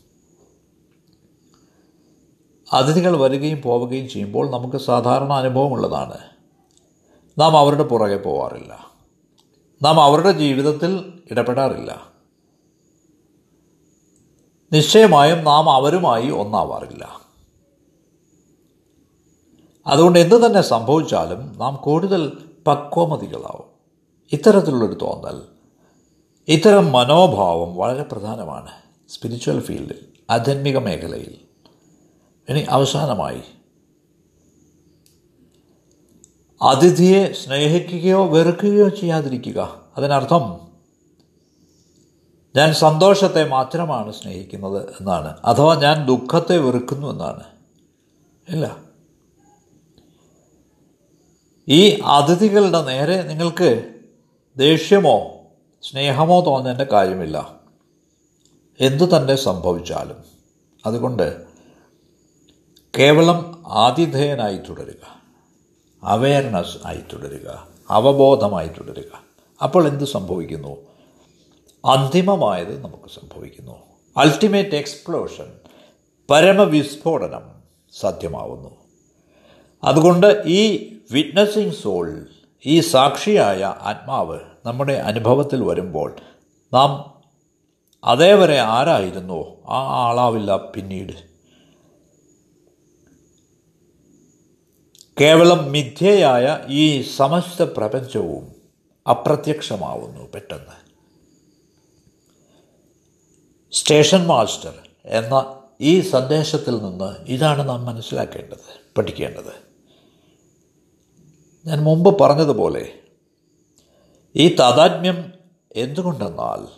അതിഥികൾ 2.73 3.17
വരികയും 3.17 3.63
പോവുകയും 3.63 4.09
ചെയ്യുമ്പോൾ 4.09 4.51
നമുക്ക് 4.51 4.77
സാധാരണ 4.77 5.33
അനുഭവമുള്ളതാണ്. 5.33 6.19
നാം 7.41 7.59
അവരുടെ 7.59 7.83
പുറകെ 7.83 8.17
പോവാറില്ല. 8.17 8.87
നാം 9.83 10.03
അവരുടെ 10.03 10.33
ജീവിതത്തിൽ 10.33 11.13
ഇടപെടാറില്ല. 11.31 12.07
നിശ്ചയമായും 14.73 15.45
നാം 15.45 15.71
അവരുമായി 15.71 16.31
ഒന്നാവാറില്ല. 16.31 17.21
അതുകൊണ്ട് 19.87 20.19
എന്തു 20.19 20.47
തന്നെ 20.47 20.63
സംഭവിച്ചാലും 20.63 21.59
നാം 21.59 21.77
കൂടുതൽ 21.77 22.39
പക്വമതികളാവും. 22.67 23.65
ഇത്തരത്തിലുള്ളൊരു 24.33 24.99
തോന്നൽ 25.03 25.43
ഇത്തരം 26.49 26.93
മനോഭാവം 26.93 27.77
വളരെ 27.77 28.03
പ്രധാനമാണ് 28.03 28.71
സ്പിരിച്വൽ 29.09 29.61
ഫീൽഡിൽ 29.61 30.05
ആധ്യാത്മിക 30.31 30.79
മേഖലയിൽ. 30.79 31.46
ഇനി 32.49 32.61
അവസാനമായി. 32.61 33.43
അതിഥിയെ 36.63 37.33
സ്നേഹിക്കുകയോ 37.33 38.27
വെറുക്കുകയോ 38.27 38.89
ചെയ്യാതിരിക്കുക. 38.89 39.83
അതിനർത്ഥം 39.97 40.67
ഞാൻ 42.57 42.75
സന്തോഷത്തെ 42.75 43.49
മാത്രമാണ് 43.49 44.13
സ്നേഹിക്കുന്നത് 44.13 44.91
എന്നാണ്. 44.91 45.39
അഥവാ 45.45 45.75
ഞാൻ 45.75 46.07
ദുഃഖത്തെ 46.07 46.59
വെറുക്കുന്നു 46.59 47.07
എന്നാണ്. 47.07 47.43
ഇല്ല. 48.49 48.77
ഈ 51.69 52.01
അതിഥികളുടെ 52.05 52.83
നേരെ 52.83 53.23
നിങ്ങൾക്ക് 53.23 53.95
ദേഷ്യമോ 54.57 55.37
സ്നേഹമോ 55.83 56.41
തോന്നേണ്ട 56.41 56.83
കാര്യമില്ല. 56.83 57.61
എന്തു 58.81 59.17
തന്നെ 59.17 59.35
സംഭവിച്ചാലും. 59.35 60.25
അതുകൊണ്ട് 60.87 61.56
കേവലം 62.99 63.63
ആതിഥേയനായി 63.67 64.57
തുടരുക. 64.57 65.23
അവയർനെസ് 66.05 66.77
ആയി 66.87 67.01
തുടരുക. 67.13 67.67
അവബോധമായി 67.91 68.69
തുടരുക. 68.69 69.23
അപ്പോൾ 69.63 69.89
എന്ത് 69.89 70.05
സംഭവിക്കുന്നു? 70.05 70.77
അന്തിമമായത് 71.85 72.85
നമുക്ക് 72.85 73.11
സംഭവിക്കുന്നു. 73.15 73.73
അൾട്ടിമേറ്റ് 74.17 74.77
എക്സ്പ്ലോഷൻ 74.77 75.53
പരമവിസ്ഫോടനം 76.31 77.43
സാധ്യമാവുന്നു. 78.01 78.71
അതുകൊണ്ട് 79.85 80.43
ഈ 80.47 80.97
വിറ്റ്നസിങ് 81.13 81.73
സോൾ 81.73 82.27
ഈ 82.67 82.81
സാക്ഷിയായ 82.81 83.65
ആത്മാവ് 83.65 84.41
നമ്മുടെ 84.67 84.93
അനുഭവത്തിൽ 84.93 85.65
വരുമ്പോൾ 85.65 86.17
നാം 86.75 87.15
അതേവരെ 88.05 88.59
ആരായിരുന്നോ? 88.59 89.45
ആ 89.69 90.09
ആളാവില്ല 90.09 90.57
പിന്നീട്. 90.57 91.26
കേവലം 95.21 95.73
മിഥ്യയായ 95.73 96.59
ഈ 96.69 97.03
സമസ്ത 97.03 97.63
പ്രപഞ്ചവും 97.63 98.55
അപ്രത്യക്ഷമാവുന്നു 99.11 100.31
പെട്ടെന്ന്. 100.35 100.87
സ്റ്റേഷൻ 103.73 104.27
മാസ്റ്റർ 104.27 104.75
എന്ന 105.05 105.59
ഈ 105.81 106.01
സന്ദേശത്തിൽ 106.01 106.79
നിന്ന് 106.79 107.17
ഇതാണ് 107.27 107.69
നാം 107.69 107.85
മനസ്സിലാക്കേണ്ടത് 107.85 108.81
പഠിക്കേണ്ടത്. 108.97 109.53
ഞാൻ 111.67 111.83
മുമ്പ് 111.83 112.19
പറഞ്ഞതുപോലെ 112.19 112.93
ഈ 114.37 114.57
താതാത്മ്യം 114.57 115.33
എന്തുകൊണ്ടെന്നാൽ 115.77 116.69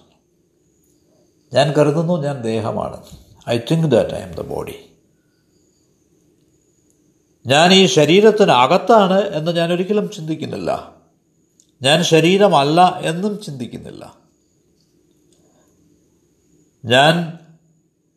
ഞാൻ 1.55 1.73
കരുതുന്നു 1.73 2.23
ഞാൻ 2.23 2.43
ദേഹമാണ്. 2.43 3.05
I 3.49 3.59
think 3.59 3.91
that 3.91 4.11
I 4.11 4.21
am 4.21 4.33
the 4.33 4.41
body 4.41 4.88
ഞാൻ 7.49 7.73
ഈ 7.73 7.87
ശരീരത്തിനകത്താണ് 7.87 9.21
എന്ന് 9.21 9.57
ഞാൻ 9.57 9.73
ഒരിക്കലും 9.73 10.11
ചിന്തിക്കുന്നില്ല. 10.11 10.97
ഞാൻ 11.83 12.03
ശരീരമല്ല 12.03 13.01
എന്നും 13.03 13.41
ചിന്തിക്കുന്നില്ല. 13.43 14.19
ഞാൻ 16.85 17.39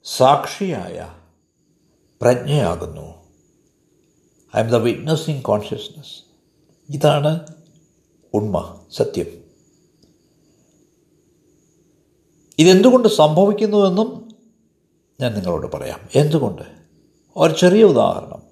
സാക്ഷിയായ 0.03 1.15
പ്രജ്ഞയാകുന്നു. 2.21 3.23
I 4.57 4.59
am 4.59 4.67
the 4.67 4.75
witnessing 4.75 5.41
consciousness 5.41 6.23
ഇതാണ് 6.89 7.39
ഉണ്മ 8.33 8.85
സത്യം. 8.91 9.27
ഇതെന്തുകൊണ്ട് 12.59 13.07
സംഭവിക്കുന്നുവെന്നും 13.07 14.35
ഞാൻ 15.21 15.33
നിങ്ങളോട് 15.33 15.71
പറയാം. 15.71 16.09
എന്തുകൊണ്ട്? 16.15 16.61
ഒരു 17.35 17.53
ചെറിയ 17.53 17.83
ഉദാഹരണം. 17.83 18.50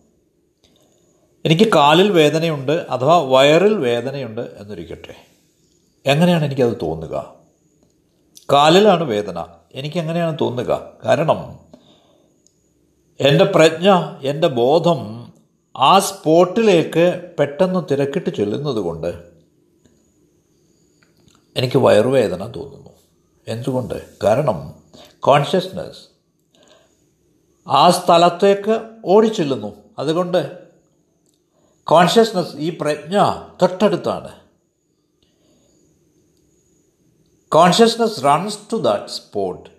എനിക്ക് 1.46 1.74
കാലിൽ 1.74 2.12
വേദനയുണ്ട് 2.12 2.72
അഥവാ 2.72 3.18
വയറിൽ 3.18 3.74
വേദനയുണ്ട് 3.74 4.42
എന്നിരിക്കട്ടെ. 4.42 5.16
എങ്ങനെയാണ് 6.06 6.46
എനിക്കത് 6.46 6.78
തോന്നുക? 6.82 7.34
കാലിലാണ് 8.54 9.04
വേദന. 9.04 9.46
എനിക്കെങ്ങനെയാണ് 9.74 10.38
തോന്നുക? 10.42 10.94
കാരണം 11.06 11.60
എന്റെ 13.20 13.46
പ്രജ്ഞ 13.46 13.90
എന്റെ 14.24 14.48
ബോധം 14.48 15.34
ആ 15.78 16.00
സ്പോട്ടിലേക്ക് 16.00 17.32
പെട്ടെന്ന് 17.40 17.80
തിരക്കിട്ട് 17.92 18.30
ചെല്ലുന്നത് 18.30 18.78
കൊണ്ട് 18.78 19.24
എനിക്ക് 21.58 21.78
വയറുവേദന 21.78 22.52
തോന്നുന്നു. 22.56 22.90
എന്തുകൊണ്ട്? 23.48 24.06
കാരണം 24.24 24.74
കോൺഷ്യസ്നസ് 25.20 26.08
ആ 27.68 27.90
സ്ഥലത്തേക്ക് 27.90 28.90
ഓടിച്ചെല്ലുന്നു. 29.06 29.76
അതുകൊണ്ട് 30.00 30.69
കോൺഷ്യസ്നസ് 31.90 32.56
ഈ 32.58 32.78
പ്രജ്ഞ 32.82 33.18
തൊട്ടടുത്താണ്. 33.62 34.40
Consciousness 37.54 38.24
runs 38.24 38.60
to 38.72 38.78
that 38.78 39.06
spot 39.06 39.70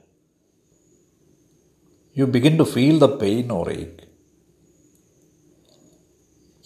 you 2.19 2.25
begin 2.25 2.59
to 2.59 2.63
feel 2.63 2.99
the 2.99 3.05
pain 3.05 3.53
or 3.53 3.71
ache 3.73 4.11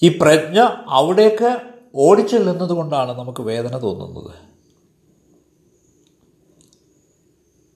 ഈ 0.03 0.19
പ്രജ്ഞ 0.19 0.59
അവിടേക്ക് 0.89 1.73
ഓടിച്ചെല്ലുന്നത് 1.95 2.71
കൊണ്ടാണ് 2.71 3.19
നമുക്ക് 3.19 3.43
വേദന 3.43 3.83
തോന്നുന്നത്. 3.83 4.35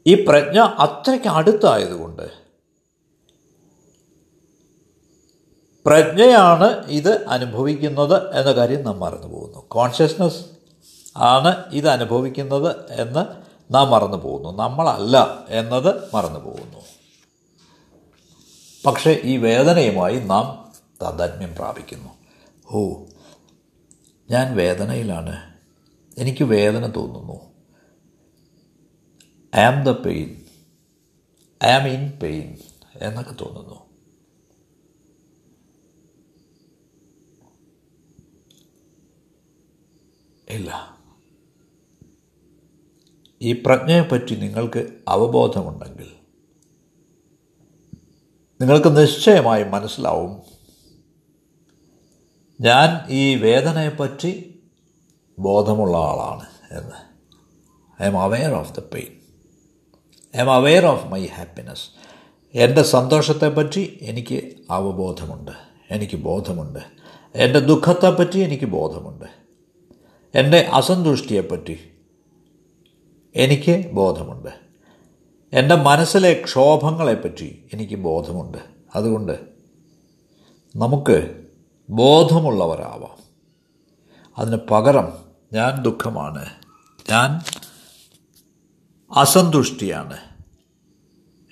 ഈ 0.07 0.25
പ്രജ്ഞ 0.29 0.59
അത്രയ്ക്ക് 0.59 1.27
അടുത്തായതുകൊണ്ട് 1.27 2.48
പ്രജ്ഞയാണ് 5.89 6.85
ഇത് 6.87 7.27
അനുഭവിക്കുന്നത് 7.27 8.41
എന്ന 8.41 8.53
കാര്യം 8.53 8.83
നാം 8.83 9.01
മറന്നു 9.01 9.27
പോകുന്നു. 9.27 9.65
കോൺഷ്യസ്നസ് 9.69 10.47
ആണ് 11.17 11.65
ഇത് 11.73 11.89
അനുഭവിക്കുന്നത് 11.89 12.77
എന്ന് 12.91 13.25
നാം 13.75 13.91
മറന്നു 13.91 14.17
പോകുന്നു. 14.17 14.63
നമ്മളല്ല 14.63 15.45
എന്നത് 15.49 15.95
മറന്നു 16.15 16.41
പോകുന്നു. 16.41 16.79
പക്ഷേ 18.87 19.21
ഈ 19.25 19.37
വേദനയുമായി 19.37 20.21
നാം 20.21 20.73
താതാത്മ്യം 21.03 21.55
പ്രാപിക്കുന്നു. 21.55 22.09
ഓ 22.73 22.93
ഞാൻ 24.31 24.57
വേദനയിലാണ്. 24.57 25.55
എനിക്ക് 26.19 26.45
വേദന 26.45 26.93
തോന്നുന്നു. 26.97 27.41
I 29.57 29.63
am 29.63 29.85
the 29.85 29.91
pain 29.91 30.41
I 31.65 31.71
am 31.71 31.89
in 31.89 32.19
pain 32.23 32.59
എന്നൊക്കെ 32.97 33.33
തോന്നുന്നു. 33.33 33.88
ഇല്ല. 40.51 40.99
ഈ 43.43 43.53
പ്രജ്ഞയെപ്പറ്റി 43.53 44.35
നിങ്ങൾക്ക് 44.35 44.89
അവബോധമുണ്ടെങ്കിൽ 45.09 46.13
നിങ്ങൾക്ക് 48.61 48.97
നിശ്ചയമായി 48.97 49.65
മനസ്സിലാവും. 49.65 50.43
ഞാൻ 52.61 53.11
ഈ 53.11 53.35
വേദനയെപ്പറ്റി 53.35 54.61
ബോധമുള്ള 55.39 55.99
ആളാണ് 55.99 56.77
എന്ന്. 56.79 57.09
I 58.03 58.07
am 58.07 58.21
aware 58.21 58.55
of 58.55 58.77
the 58.77 58.81
pain 58.81 59.19
I 60.37 60.41
am 60.41 60.53
aware 60.53 60.87
of 60.87 61.07
my 61.07 61.27
happiness 61.27 61.91
എന്റെ 62.55 62.83
സന്തോഷത്തെപ്പറ്റി 62.83 63.99
എനിക്ക് 64.03 64.55
അവബോധമുണ്ട്. 64.71 65.51
എനിക്ക് 65.91 66.17
ബോധമുണ്ട്. 66.17 66.79
എന്റെ 67.35 67.59
ദുഃഖത്തെപ്പറ്റി 67.59 68.39
എനിക്ക് 68.39 68.65
ബോധമുണ്ട്. 68.65 69.48
എന്റെ 70.35 70.59
അസന്തുഷ്ടിയെപ്പറ്റി 70.59 71.79
എനിക്ക് 73.35 73.93
ബോധമുണ്ട്. 73.93 74.49
എന്റെ 75.53 75.75
മനസ്സിലെ 75.75 76.43
ക്ഷോഭങ്ങളെപ്പറ്റി 76.45 77.65
എനിക്ക് 77.73 77.95
ബോധമുണ്ട്. 77.95 78.59
അതുകൊണ്ട് 78.95 79.33
നമുക്ക് 80.77 81.45
ബോധമുള്ളവരാവാം. 81.91 83.19
അതിന് 84.39 84.57
പകരം 84.71 85.13
ഞാൻ 85.53 85.83
ദുഃഖമാണ്. 85.83 86.47
ഞാൻ 87.11 87.41
അസന്തുഷ്ടിയാണ്. 89.17 90.17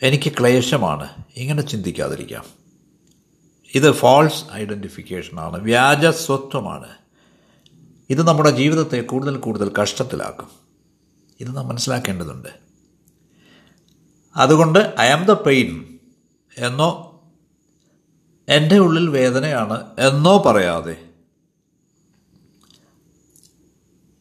എനിക്ക് 0.03 0.33
ക്ലേശമാണ്. 0.41 1.09
ഇങ്ങനെ 1.37 1.63
ചിന്തിക്കാതിരിക്കാം. 1.63 2.45
ഇത് 3.75 3.93
ഫാൾസ് 3.93 4.53
ഐഡന്റിഫിക്കേഷനാണ് 4.53 5.61
വ്യാജ 5.61 6.07
സ്വത്വമാണ് 6.07 7.06
ഇത് 8.11 8.29
നമ്മുടെ 8.29 8.51
ജീവിതത്തെ 8.51 9.01
കൂടുതൽ 9.01 9.37
കൂടുതൽ 9.37 9.73
കഷ്ടത്തിലാക്കും. 9.83 10.49
ഇത് 11.41 11.57
നാം 11.57 11.69
മനസ്സിലാക്കേണ്ടതുണ്ട്. 11.69 12.49
അതുകൊണ്ട് 14.37 14.95
ഐ 15.01 15.09
ആം 15.09 15.25
ദ 15.25 15.31
പെയിൻ 15.31 15.99
എന്നോ 16.59 17.03
എന്റെ 18.49 18.79
ഉള്ളിൽ 18.79 19.09
വേദനയാണ് 19.09 19.97
എന്നോ 19.99 20.39
പറയാതെ 20.39 21.11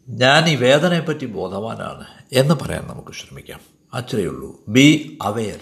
ഞാൻ 0.09 0.49
ഈ 0.49 0.55
വേദനയെപ്പറ്റി 0.55 1.25
ബോധവാനാണ് 1.25 2.05
എന്ന് 2.31 2.53
പറയാൻ 2.53 2.87
നമുക്ക് 2.87 3.11
ശ്രമിക്കാം. 3.11 3.59
അത്രയേ 3.93 4.25
ഉള്ളൂ 4.25 4.63
ബി 4.67 5.17
അവെയർ 5.21 5.59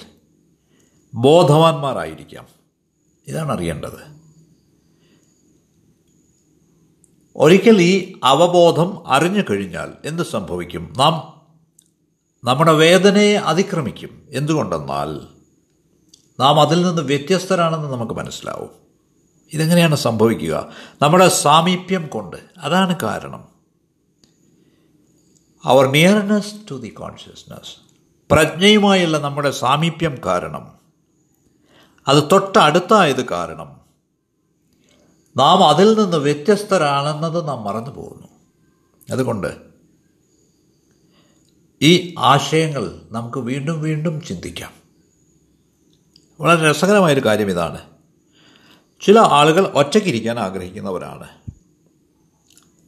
ബോധവാന്മാരായിരിക്കാം. 1.14 2.48
ഇതാണ് 3.28 3.52
അറിയേണ്ടത്. 3.52 4.23
ഒരിക്കൽ 7.36 7.82
ഈ 7.82 8.20
അവബോധം 8.24 9.08
അറിഞ്ഞു 9.08 9.44
കഴിഞ്ഞാൽ 9.50 9.94
എന്ത് 10.06 10.24
സംഭവിക്കും? 10.24 10.94
നാം 10.98 11.42
നമ്മുടെ 12.44 12.72
വേദനയെ 12.72 13.36
അതിക്രമിക്കും. 13.36 14.28
എന്തുകൊണ്ടെന്നാൽ 14.30 15.20
നാം 16.40 16.62
അതിൽ 16.62 16.82
നിന്ന് 16.82 17.02
വ്യത്യസ്തരാണെന്ന് 17.02 17.88
നമുക്ക് 17.88 18.14
മനസ്സിലാവും. 18.14 18.70
ഇതെങ്ങനെയാണ് 19.54 19.96
സംഭവിക്കുക? 19.96 20.68
നമ്മുടെ 21.02 21.28
സാമീപ്യം 21.28 22.08
കൊണ്ട്. 22.08 22.38
അതാണ് 22.58 22.96
കാരണം. 23.04 23.48
അവർ 25.64 25.92
നിയർനെസ് 25.92 26.56
ടു 26.72 26.76
ദി 26.76 26.88
കോൺഷ്യസ്നസ് 26.88 27.76
പ്രജ്ഞയുമായുള്ള 28.32 29.18
നമ്മുടെ 29.18 29.52
സാമീപ്യം 29.52 30.18
കാരണം. 30.26 30.72
അത് 32.08 32.24
തൊട്ടടുത്തായത് 32.32 33.26
കാരണം. 33.30 33.83
നാം 35.38 35.70
അതിൽ 35.70 36.04
നിന്ന് 36.04 36.18
വ്യത്യസ്തരാണെന്നത് 36.18 37.48
നാം 37.48 37.64
മറന്നു 37.64 37.92
പോകുന്നു. 37.92 38.28
അതുകൊണ്ട് 39.12 39.58
ഈ 41.82 42.16
ആശയങ്ങൾ 42.20 43.02
നമുക്ക് 43.12 43.38
വീണ്ടും 43.38 43.82
വീണ്ടും 43.82 44.22
ചിന്തിക്കാം. 44.22 44.72
വളരെ 46.42 46.72
രസകരമായൊരു 46.72 47.26
കാര്യം 47.26 47.50
ഇതാണ്. 47.50 47.82
ചില 49.02 49.20
ആളുകൾ 49.20 49.66
ഒറ്റയ്ക്കിരിക്കാൻ 49.66 50.40
ആഗ്രഹിക്കുന്നവരാണ്. 50.40 51.28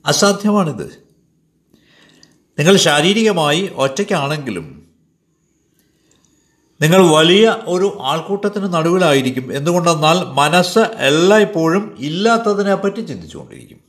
അസാധ്യമാണിത്. 0.06 1.06
നിങ്ങൾ 2.60 2.78
ശാരീരികമായി 2.78 3.72
ഒറ്റയ്ക്കാണെങ്കിലും 3.76 4.85
നിങ്ങൾ 6.82 7.16
വലിയ 7.16 7.58
ഒരു 7.66 7.98
ആൾക്കൂട്ടത്തിന് 8.02 8.74
നടുവിലായിരിക്കും. 8.74 9.54
എന്തുകൊണ്ടെന്നാൽ 9.54 10.20
മനസ്സ് 10.24 10.80
എല്ലായ്പ്പോഴും 10.80 11.96
ഇല്ലാത്തതിനെപ്പറ്റി 12.00 13.02
ചിന്തിച്ചുകൊണ്ടിരിക്കും. 13.02 13.80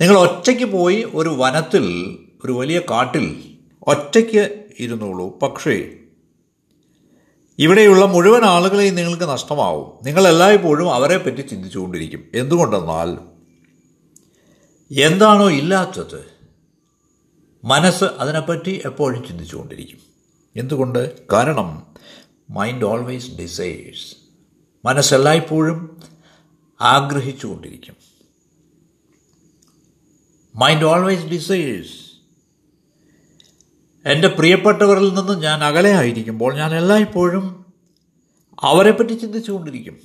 നിങ്ങൾ 0.00 0.18
ഒറ്റയ്ക്ക് 0.18 0.64
പോയി 0.64 1.08
ഒരു 1.14 1.28
വനത്തിൽ 1.28 2.18
ഒരു 2.44 2.52
വലിയ 2.52 2.80
കാട്ടിൽ 2.90 3.54
ഒറ്റയ്ക്ക് 3.82 4.64
ഇരുന്നുള്ളൂ 4.78 5.38
പക്ഷേ 5.38 5.90
ഇവിടെയുള്ള 7.58 8.04
മുഴുവൻ 8.04 8.44
ആളുകളെയും 8.44 8.94
നിങ്ങൾക്ക് 8.94 9.24
നഷ്ടമാവും. 9.24 10.04
നിങ്ങൾ 10.04 10.28
എല്ലായ്പ്പോഴും 10.28 10.94
അവരെ 10.94 11.18
പറ്റി 11.18 11.40
ചിന്തിച്ചുകൊണ്ടിരിക്കും. 11.40 12.24
എന്തുകൊണ്ടെന്നാൽ 12.34 13.18
എന്താണോ 15.04 15.50
ഇല്ലാത്തത്? 15.50 16.37
മനസ്സ് 17.64 18.04
അതിനെപ്പറ്റി 18.04 18.82
എപ്പോഴും 18.84 19.26
ചിന്തിച്ചുകൊണ്ടിരിക്കും. 19.28 19.98
എന്തുകൊണ്ട്? 20.56 21.26
കാരണം 21.32 21.86
മൈൻഡ് 22.50 22.84
ഓൾവേസ് 22.84 23.30
ഡിസൈഡ്സ് 23.30 24.16
മനസ്സെല്ലായ്പ്പോഴും 24.84 26.02
ആഗ്രഹിച്ചുകൊണ്ടിരിക്കും. 26.80 27.96
മൈൻഡ് 30.56 30.84
ഓൾവേസ് 30.84 31.24
ഡിസൈഡ്സ് 31.24 32.08
എന്റെ 34.08 34.28
പ്രിയപ്പെട്ടവരിൽ 34.28 35.14
നിന്ന് 35.14 35.42
ഞാൻ 35.42 35.64
അകലെ 35.64 35.92
ആയിരിക്കുമ്പോൾ 35.92 36.54
ഞാൻ 36.54 36.74
എല്ലായ്പ്പോഴും 36.74 37.72
അവരെപ്പറ്റി 38.60 39.14
ചിന്തിച്ചുകൊണ്ടിരിക്കും. 39.14 39.98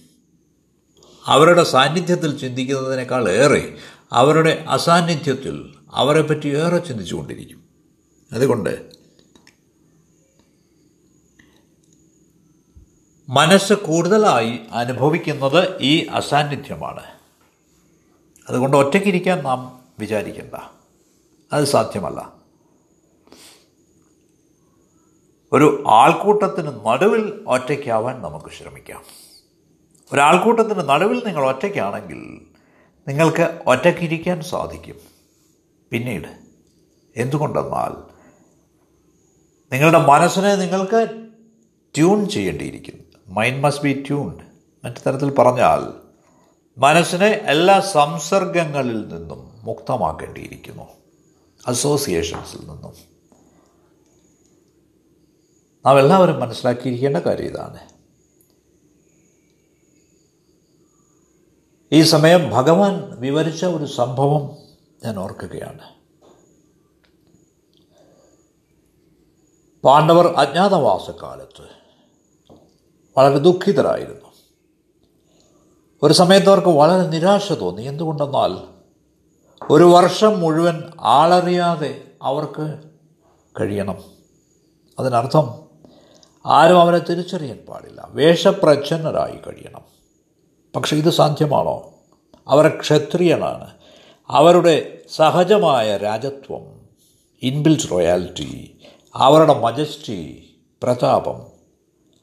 അവരുടെ 1.26 1.63
സാന്നിധ്യത്തിൽ 1.63 2.38
ചിന്തിക്കുന്നതിനേക്കാൾ 2.38 3.30
ഏറെ 3.30 3.78
അവരുടെ 4.12 4.66
അസാന്നിധ്യത്തിൽ 4.70 5.76
അവരെപ്പറ്റി 5.94 6.48
ഏറെ 6.48 6.78
ചിന്തിച്ചുകൊണ്ടിരിക്കും. 6.78 7.64
അതുകൊണ്ട് 8.32 8.92
മനസ്സ് 13.30 13.74
കൂടുതലായി 13.74 14.60
അനുഭവിക്കുന്നത് 14.72 15.82
ഈ 15.82 16.06
അസാന്നിധ്യമാണ്. 16.06 17.04
അതുകൊണ്ട് 18.50 18.78
ഒറ്റയ്ക്കിരിക്കാൻ 18.78 19.44
നാം 19.44 19.84
വിചാരിക്കണ്ട. 20.00 20.56
അത് 21.54 21.66
സാധ്യമല്ല. 21.66 22.34
ഒരു 25.52 25.84
ആൾക്കൂട്ടത്തിന് 25.88 26.68
നടുവിൽ 26.68 27.44
ഒറ്റയ്ക്കാവാൻ 27.48 28.22
നമുക്ക് 28.22 28.46
ശ്രമിക്കാം. 28.46 29.04
ഒരാൾക്കൂട്ടത്തിന് 30.14 30.90
നടുവിൽ 30.90 31.26
നിങ്ങൾ 31.26 31.46
ഒറ്റയ്ക്കാണെങ്കിൽ 31.48 32.42
നിങ്ങൾക്ക് 33.08 33.62
ഒറ്റയ്ക്കിരിക്കാൻ 33.68 34.42
സാധിക്കും. 34.42 35.12
പിന്നീട്. 35.94 36.28
എന്തുകൊണ്ടെന്നാൽ 37.16 38.14
നിങ്ങളുടെ 39.74 40.00
മനസ്സിനെ 40.00 40.56
നിങ്ങൾക്ക് 40.56 41.28
ട്യൂൺ 41.96 42.30
ചെയ്യേണ്ടിയിരിക്കുന്നു. 42.30 43.04
മൈൻഡ് 43.28 43.60
മസ്റ്റ് 43.60 43.84
ബി 43.84 44.04
ട്യൂൺഡ് 44.08 44.44
മറ്റു 44.86 45.10
തരത്തിൽ 45.10 45.34
പറഞ്ഞാൽ 45.34 45.94
മനസ്സിനെ 46.78 47.28
എല്ലാ 47.28 47.80
സംസർഗങ്ങളിൽ 47.80 49.08
നിന്നും 49.08 49.52
മുക്തമാക്കേണ്ടിയിരിക്കുന്നു. 49.64 50.84
അസോസിയേഷൻസിൽ 51.68 52.60
നിന്നും. 52.60 52.94
നാം 55.86 56.00
എല്ലാവരും 56.00 56.40
മനസ്സിലാക്കിയിരിക്കേണ്ട 56.40 57.18
കാര്യം 57.18 57.46
ഇതാണ്. 57.46 57.80
ഈ 61.92 62.02
സമയം 62.02 62.50
ഭഗവാൻ 62.50 63.20
വിവരിച്ച 63.20 63.66
ഒരു 63.66 63.86
സംഭവം 63.86 64.62
ഞാൻ 65.06 65.20
ഓർക്കുകയാണ്. 65.20 65.80
പാണ്ഡവർ 69.84 70.28
അജ്ഞാതവാസക്കാലത്ത് 70.28 71.68
വളരെ 73.18 73.38
ദുഃഖിതരായിരുന്നു. 73.38 74.34
ഒരു 76.04 76.13
സമയത്ത് 76.13 76.50
അവർക്ക് 76.50 76.68
വളരെ 76.68 77.08
നിരാശ 77.08 77.52
തോന്നി. 77.52 77.82
എന്തുകൊണ്ടെന്നാൽ 77.82 78.74
ഒരു 79.70 79.84
വർഷം 79.84 80.39
മുഴുവൻ 80.39 80.84
ആളറിയാതെ 81.00 82.12
അവർക്ക് 82.22 82.80
കഴിയണം. 83.62 84.04
അതിനർത്ഥം 85.00 85.63
ആരും 86.46 86.82
അവരെ 86.82 87.00
തിരിച്ചറിയാൻ 87.00 87.58
പാടില്ല. 87.58 88.08
വേഷപ്രച്ഛന്നരായി 88.10 89.38
കഴിയണം. 89.48 89.82
പക്ഷേ 90.76 90.98
ഇത് 90.98 91.10
സാധ്യമാണോ? 91.10 91.94
അവർ 92.48 92.80
ക്ഷത്രിയനാണ്. 92.80 93.83
അവരുടെ 94.30 95.02
സഹജമായ 95.12 95.98
രാജത്വം 95.98 96.90
ഇൻബിൽറ്റ് 97.42 97.92
റോയാലിറ്റി 97.92 98.78
അവരുടെ 99.16 99.54
മജസ്റ്റി 99.54 100.50
പ്രതാപം 100.84 101.46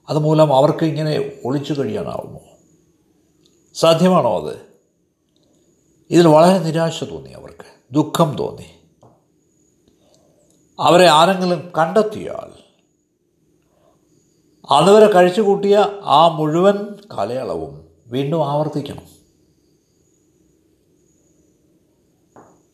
അതുമൂലം 0.08 0.54
അവർക്ക് 0.54 0.84
ഇങ്ങനെ 0.84 1.32
ഒളിച്ചു 1.44 1.72
കഴിയാനാവുമോ 1.72 2.40
സാധ്യമാണോ 3.74 4.48
അത്? 4.48 4.56
ഇതിൽ 6.10 6.28
വളരെ 6.28 6.58
നിരാശ 6.58 7.04
തോന്നി 7.04 7.30
അവർക്ക് 7.30 7.94
ദുഃഖം 7.94 8.36
തോന്നി. 8.36 8.66
അവരെ 10.80 11.06
ആരെങ്കിലും 11.06 11.72
കണ്ടെത്തിയാൽ 11.78 12.62
അതുവരെ 14.70 15.12
കഴിച്ചുകൂട്ടിയ 15.12 15.86
ആ 16.02 16.28
മുഴുവൻ 16.28 16.76
കാലയളവും 17.12 17.88
വീണ്ടും 18.06 18.50
ആവർത്തിക്കണം. 18.50 19.19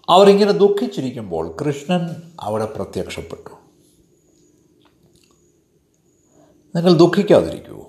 അവരിങ്ങനെ 0.09 0.53
ദുഃഖിച്ചിരിക്കുമ്പോൾ 0.53 1.57
കൃഷ്ണൻ 1.61 2.33
അവിടെ 2.40 2.64
പ്രത്യക്ഷപ്പെട്ടു. 2.64 3.51
നിങ്ങൾ 6.77 6.97
ദുഃഖിക്കാതിരിക്കൂ. 6.97 7.85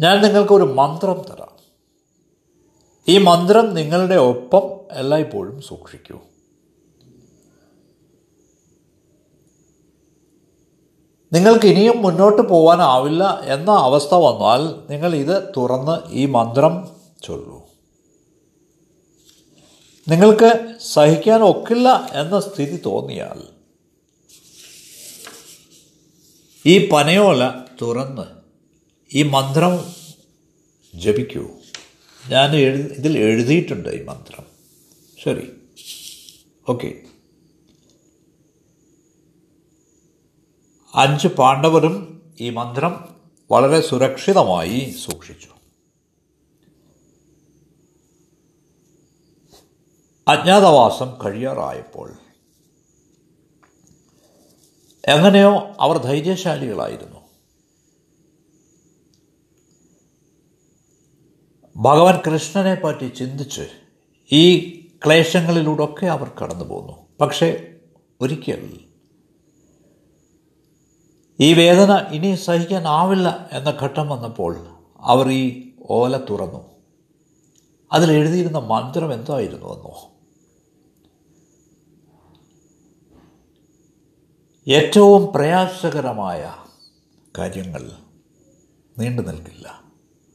ഞാൻ 0.00 0.22
നിങ്ങൾക്കൊരു 0.22 0.62
മന്ത്രം 0.62 1.22
തരാം. 1.30 1.54
ഈ 3.08 3.18
മന്ത്രം 3.18 3.74
നിങ്ങളുടെ 3.74 4.14
ഒപ്പം 4.14 4.62
എല്ലായ്പ്പോഴും 4.92 5.62
സൂക്ഷിക്കൂ. 5.62 6.18
നിങ്ങൾക്ക് 11.32 11.66
ഇനിയും 11.66 12.02
മുന്നോട്ട് 12.02 12.42
പോകാനാവില്ല 12.42 13.40
എന്ന 13.44 13.70
അവസ്ഥ 13.70 14.14
വന്നാൽ 14.14 14.92
നിങ്ങൾ 14.92 15.14
ഇത് 15.14 15.52
തുറന്ന് 15.56 16.10
ഈ 16.10 16.26
മന്ത്രം 16.26 16.88
ചൊല്ലൂ. 17.22 17.73
നിങ്ങൾക്ക് 20.08 20.76
സഹിക്കാൻ 20.80 21.40
ഒക്കില്ല 21.40 21.88
എന്ന 22.12 22.40
സ്ഥിതി 22.40 22.76
തോന്നിയാൽ 22.76 23.48
ഈ 26.66 26.88
പനയോല 26.88 27.48
തുറന്ന് 27.82 28.22
ഈ 29.16 29.22
മന്ത്രം 29.22 29.94
ജപിക്കൂ. 30.94 31.48
ഞാൻ 32.30 32.56
എഴുതി 32.56 32.94
ഇതിൽ 32.94 33.18
എഴുതിയിട്ടുണ്ട് 33.18 33.88
ഈ 33.88 34.04
മന്ത്രം. 34.04 34.46
ശരി. 35.24 35.50
ഓക്കെ. 36.68 36.94
അഞ്ച് 40.94 41.28
പാണ്ഡവരും 41.28 42.22
ഈ 42.40 42.50
മന്ത്രം 42.50 43.16
വളരെ 43.50 43.80
സുരക്ഷിതമായി 43.80 44.96
സൂക്ഷിച്ചു. 45.04 45.53
അജ്ഞാതവാസം 50.28 51.16
കഴിയാറായപ്പോൾ. 51.24 52.12
എങ്ങനെയോ 55.04 55.76
അവർ 55.80 55.96
ധൈര്യശാലികളായിരുന്നു. 55.96 57.20
ഭഗവാൻ 61.76 62.20
കൃഷ്ണനെ 62.26 62.74
പറ്റി 62.74 63.08
ചിന്തിച്ച് 63.08 63.68
ഈ 64.32 64.70
ക്ലേശങ്ങളിലൂടെയൊക്കെ 65.06 66.06
അവർ 66.06 66.30
കടന്നു 66.42 66.64
പോന്നു. 66.64 67.06
പക്ഷേ 67.20 67.74
ഒരിക്കൽ 68.20 68.80
ഈ 71.40 71.54
വേദന 71.54 71.96
ഇനി 71.96 72.34
സഹിക്കാനാവില്ല 72.34 73.48
എന്ന 73.52 73.70
ഘട്ടം 73.82 74.08
വന്നപ്പോൾ 74.08 74.66
അവർ 75.00 75.28
ഈ 75.28 75.72
ഓല 75.90 76.16
തുറന്നു. 76.16 76.70
അതിലെഴുതിയിരുന്ന 77.92 78.58
മന്ത്രം 78.58 79.12
മന്ത്രം 79.12 79.12
എന്തായിരുന്നുവെന്നോ 79.12 80.13
ഏറ്റവും 84.68 85.32
പ്രയാസകരമായ 85.32 86.54
കാര്യങ്ങൾ 87.38 87.92
നീണ്ടു 88.98 89.22
നിൽക്കില്ല. 89.22 89.84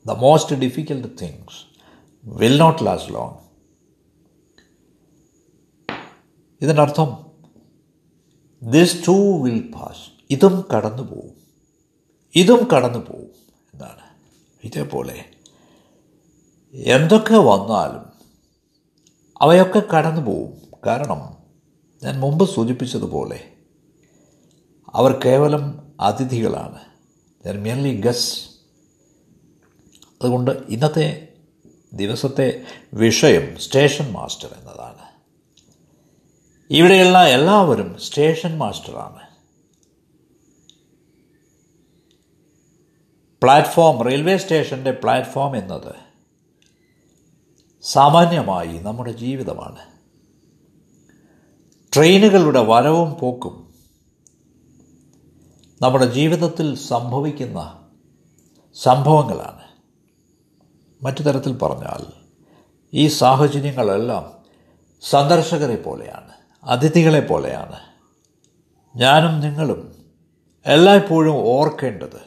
The 0.06 0.12
most 0.12 0.56
difficult 0.56 1.08
things 1.22 1.66
will 2.26 2.58
not 2.58 2.86
last 2.86 3.14
long 3.14 3.36
ഇതിനർത്ഥം 6.62 7.26
ദിസ് 8.64 9.08
ടു 9.08 9.12
വിൽ 9.12 9.72
പാസ് 9.76 10.12
ഇതും 10.30 10.68
കടന്നു 10.76 11.04
പോവും. 11.04 11.36
ഇതും 12.36 12.68
കടന്നു 12.76 13.00
പോവും 13.00 13.32
എന്നാണ്. 13.74 14.04
ഇതേപോലെ 14.64 15.26
എന്തൊക്കെ 16.74 17.38
വന്നാലും 17.38 18.06
അവയൊക്കെ 19.42 19.80
കടന്നു 19.80 20.22
പോവും. 20.22 20.62
കാരണം 20.86 21.38
ഞാൻ 22.04 22.20
മുമ്പ് 22.20 22.50
സൂചിപ്പിച്ചതുപോലെ 22.50 23.52
അവർ 24.96 25.20
കേവലം 25.26 25.94
അതിഥികളാണ്. 26.00 26.80
ദർ 27.46 27.58
മിയർലി 27.58 28.02
ഗസ് 28.02 28.50
അതുകൊണ്ട് 30.22 30.52
ഇന്നത്തെ 30.52 31.28
ദിവസത്തെ 31.94 32.64
വിഷയം 32.94 33.60
സ്റ്റേഷൻ 33.60 34.12
മാസ്റ്റർ 34.12 34.56
എന്നതാണ്. 34.60 35.10
ഇവിടെയുള്ള 36.70 37.28
എല്ലാവരും 37.28 37.98
സ്റ്റേഷൻ 38.02 38.58
മാസ്റ്ററാണ്. 38.58 39.30
പ്ലാറ്റ്ഫോം 43.42 44.04
റെയിൽവേ 44.04 44.38
സ്റ്റേഷന്റെ 44.38 44.92
പ്ലാറ്റ്ഫോം 44.92 45.58
എന്നത് 45.58 45.96
സാമാന്യമായി 47.82 48.78
നമ്മുടെ 48.78 49.12
ജീവിതമാണ്. 49.12 49.80
ട്രെയിനുകളുടെ 51.94 52.60
വരവും 52.60 53.16
പോക്കും 53.20 53.69
നമ്മുടെ 55.82 56.06
ജീവിതത്തിൽ 56.06 56.76
സംഭവിക്കുന്ന 56.76 57.90
സംഭവങ്ങളാണ്. 58.74 59.62
മറ്റു 61.06 61.24
തരത്തിൽ 61.24 61.58
പറഞ്ഞാൽ 61.58 62.06
ഈ 62.94 63.08
സാഹചര്യങ്ങളെല്ലാം 63.08 64.34
സന്ദർശകരെ 65.02 65.76
പോലെയാണ് 65.76 66.30
അതിഥികളെ 66.64 67.20
പോലെയാണ്. 67.20 67.80
ഞാനും 68.96 69.40
നിങ്ങളും 69.40 70.06
എല്ലായ്പ്പോഴും 70.66 71.36
ഓർക്കേണ്ടത് 71.36 72.22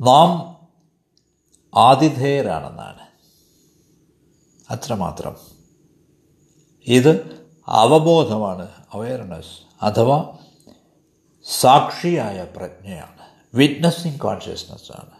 നാം 0.00 0.56
ആതിഥേയരാണെന്നാണ്. 1.74 3.08
അത്രമാത്രം. 4.72 5.36
ഇത് 6.86 7.40
അവബോധമാണ് 7.66 8.68
അവയർനെസ് 8.92 9.84
അഥവാ 9.84 10.37
സാക്ഷിയായ 11.60 12.46
പ്രജ്ഞയാണ്. 12.56 13.56
വിറ്റ്നസ്സിങ് 13.56 14.18
കോൺഷ്യസ്നസ്സാണ് 14.18 15.10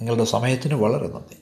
നിങ്ങളുടെ 0.00 0.24
സമയത്തിന് 0.24 0.74
വളരെ 0.74 1.08
നന്ദി. 1.08 1.37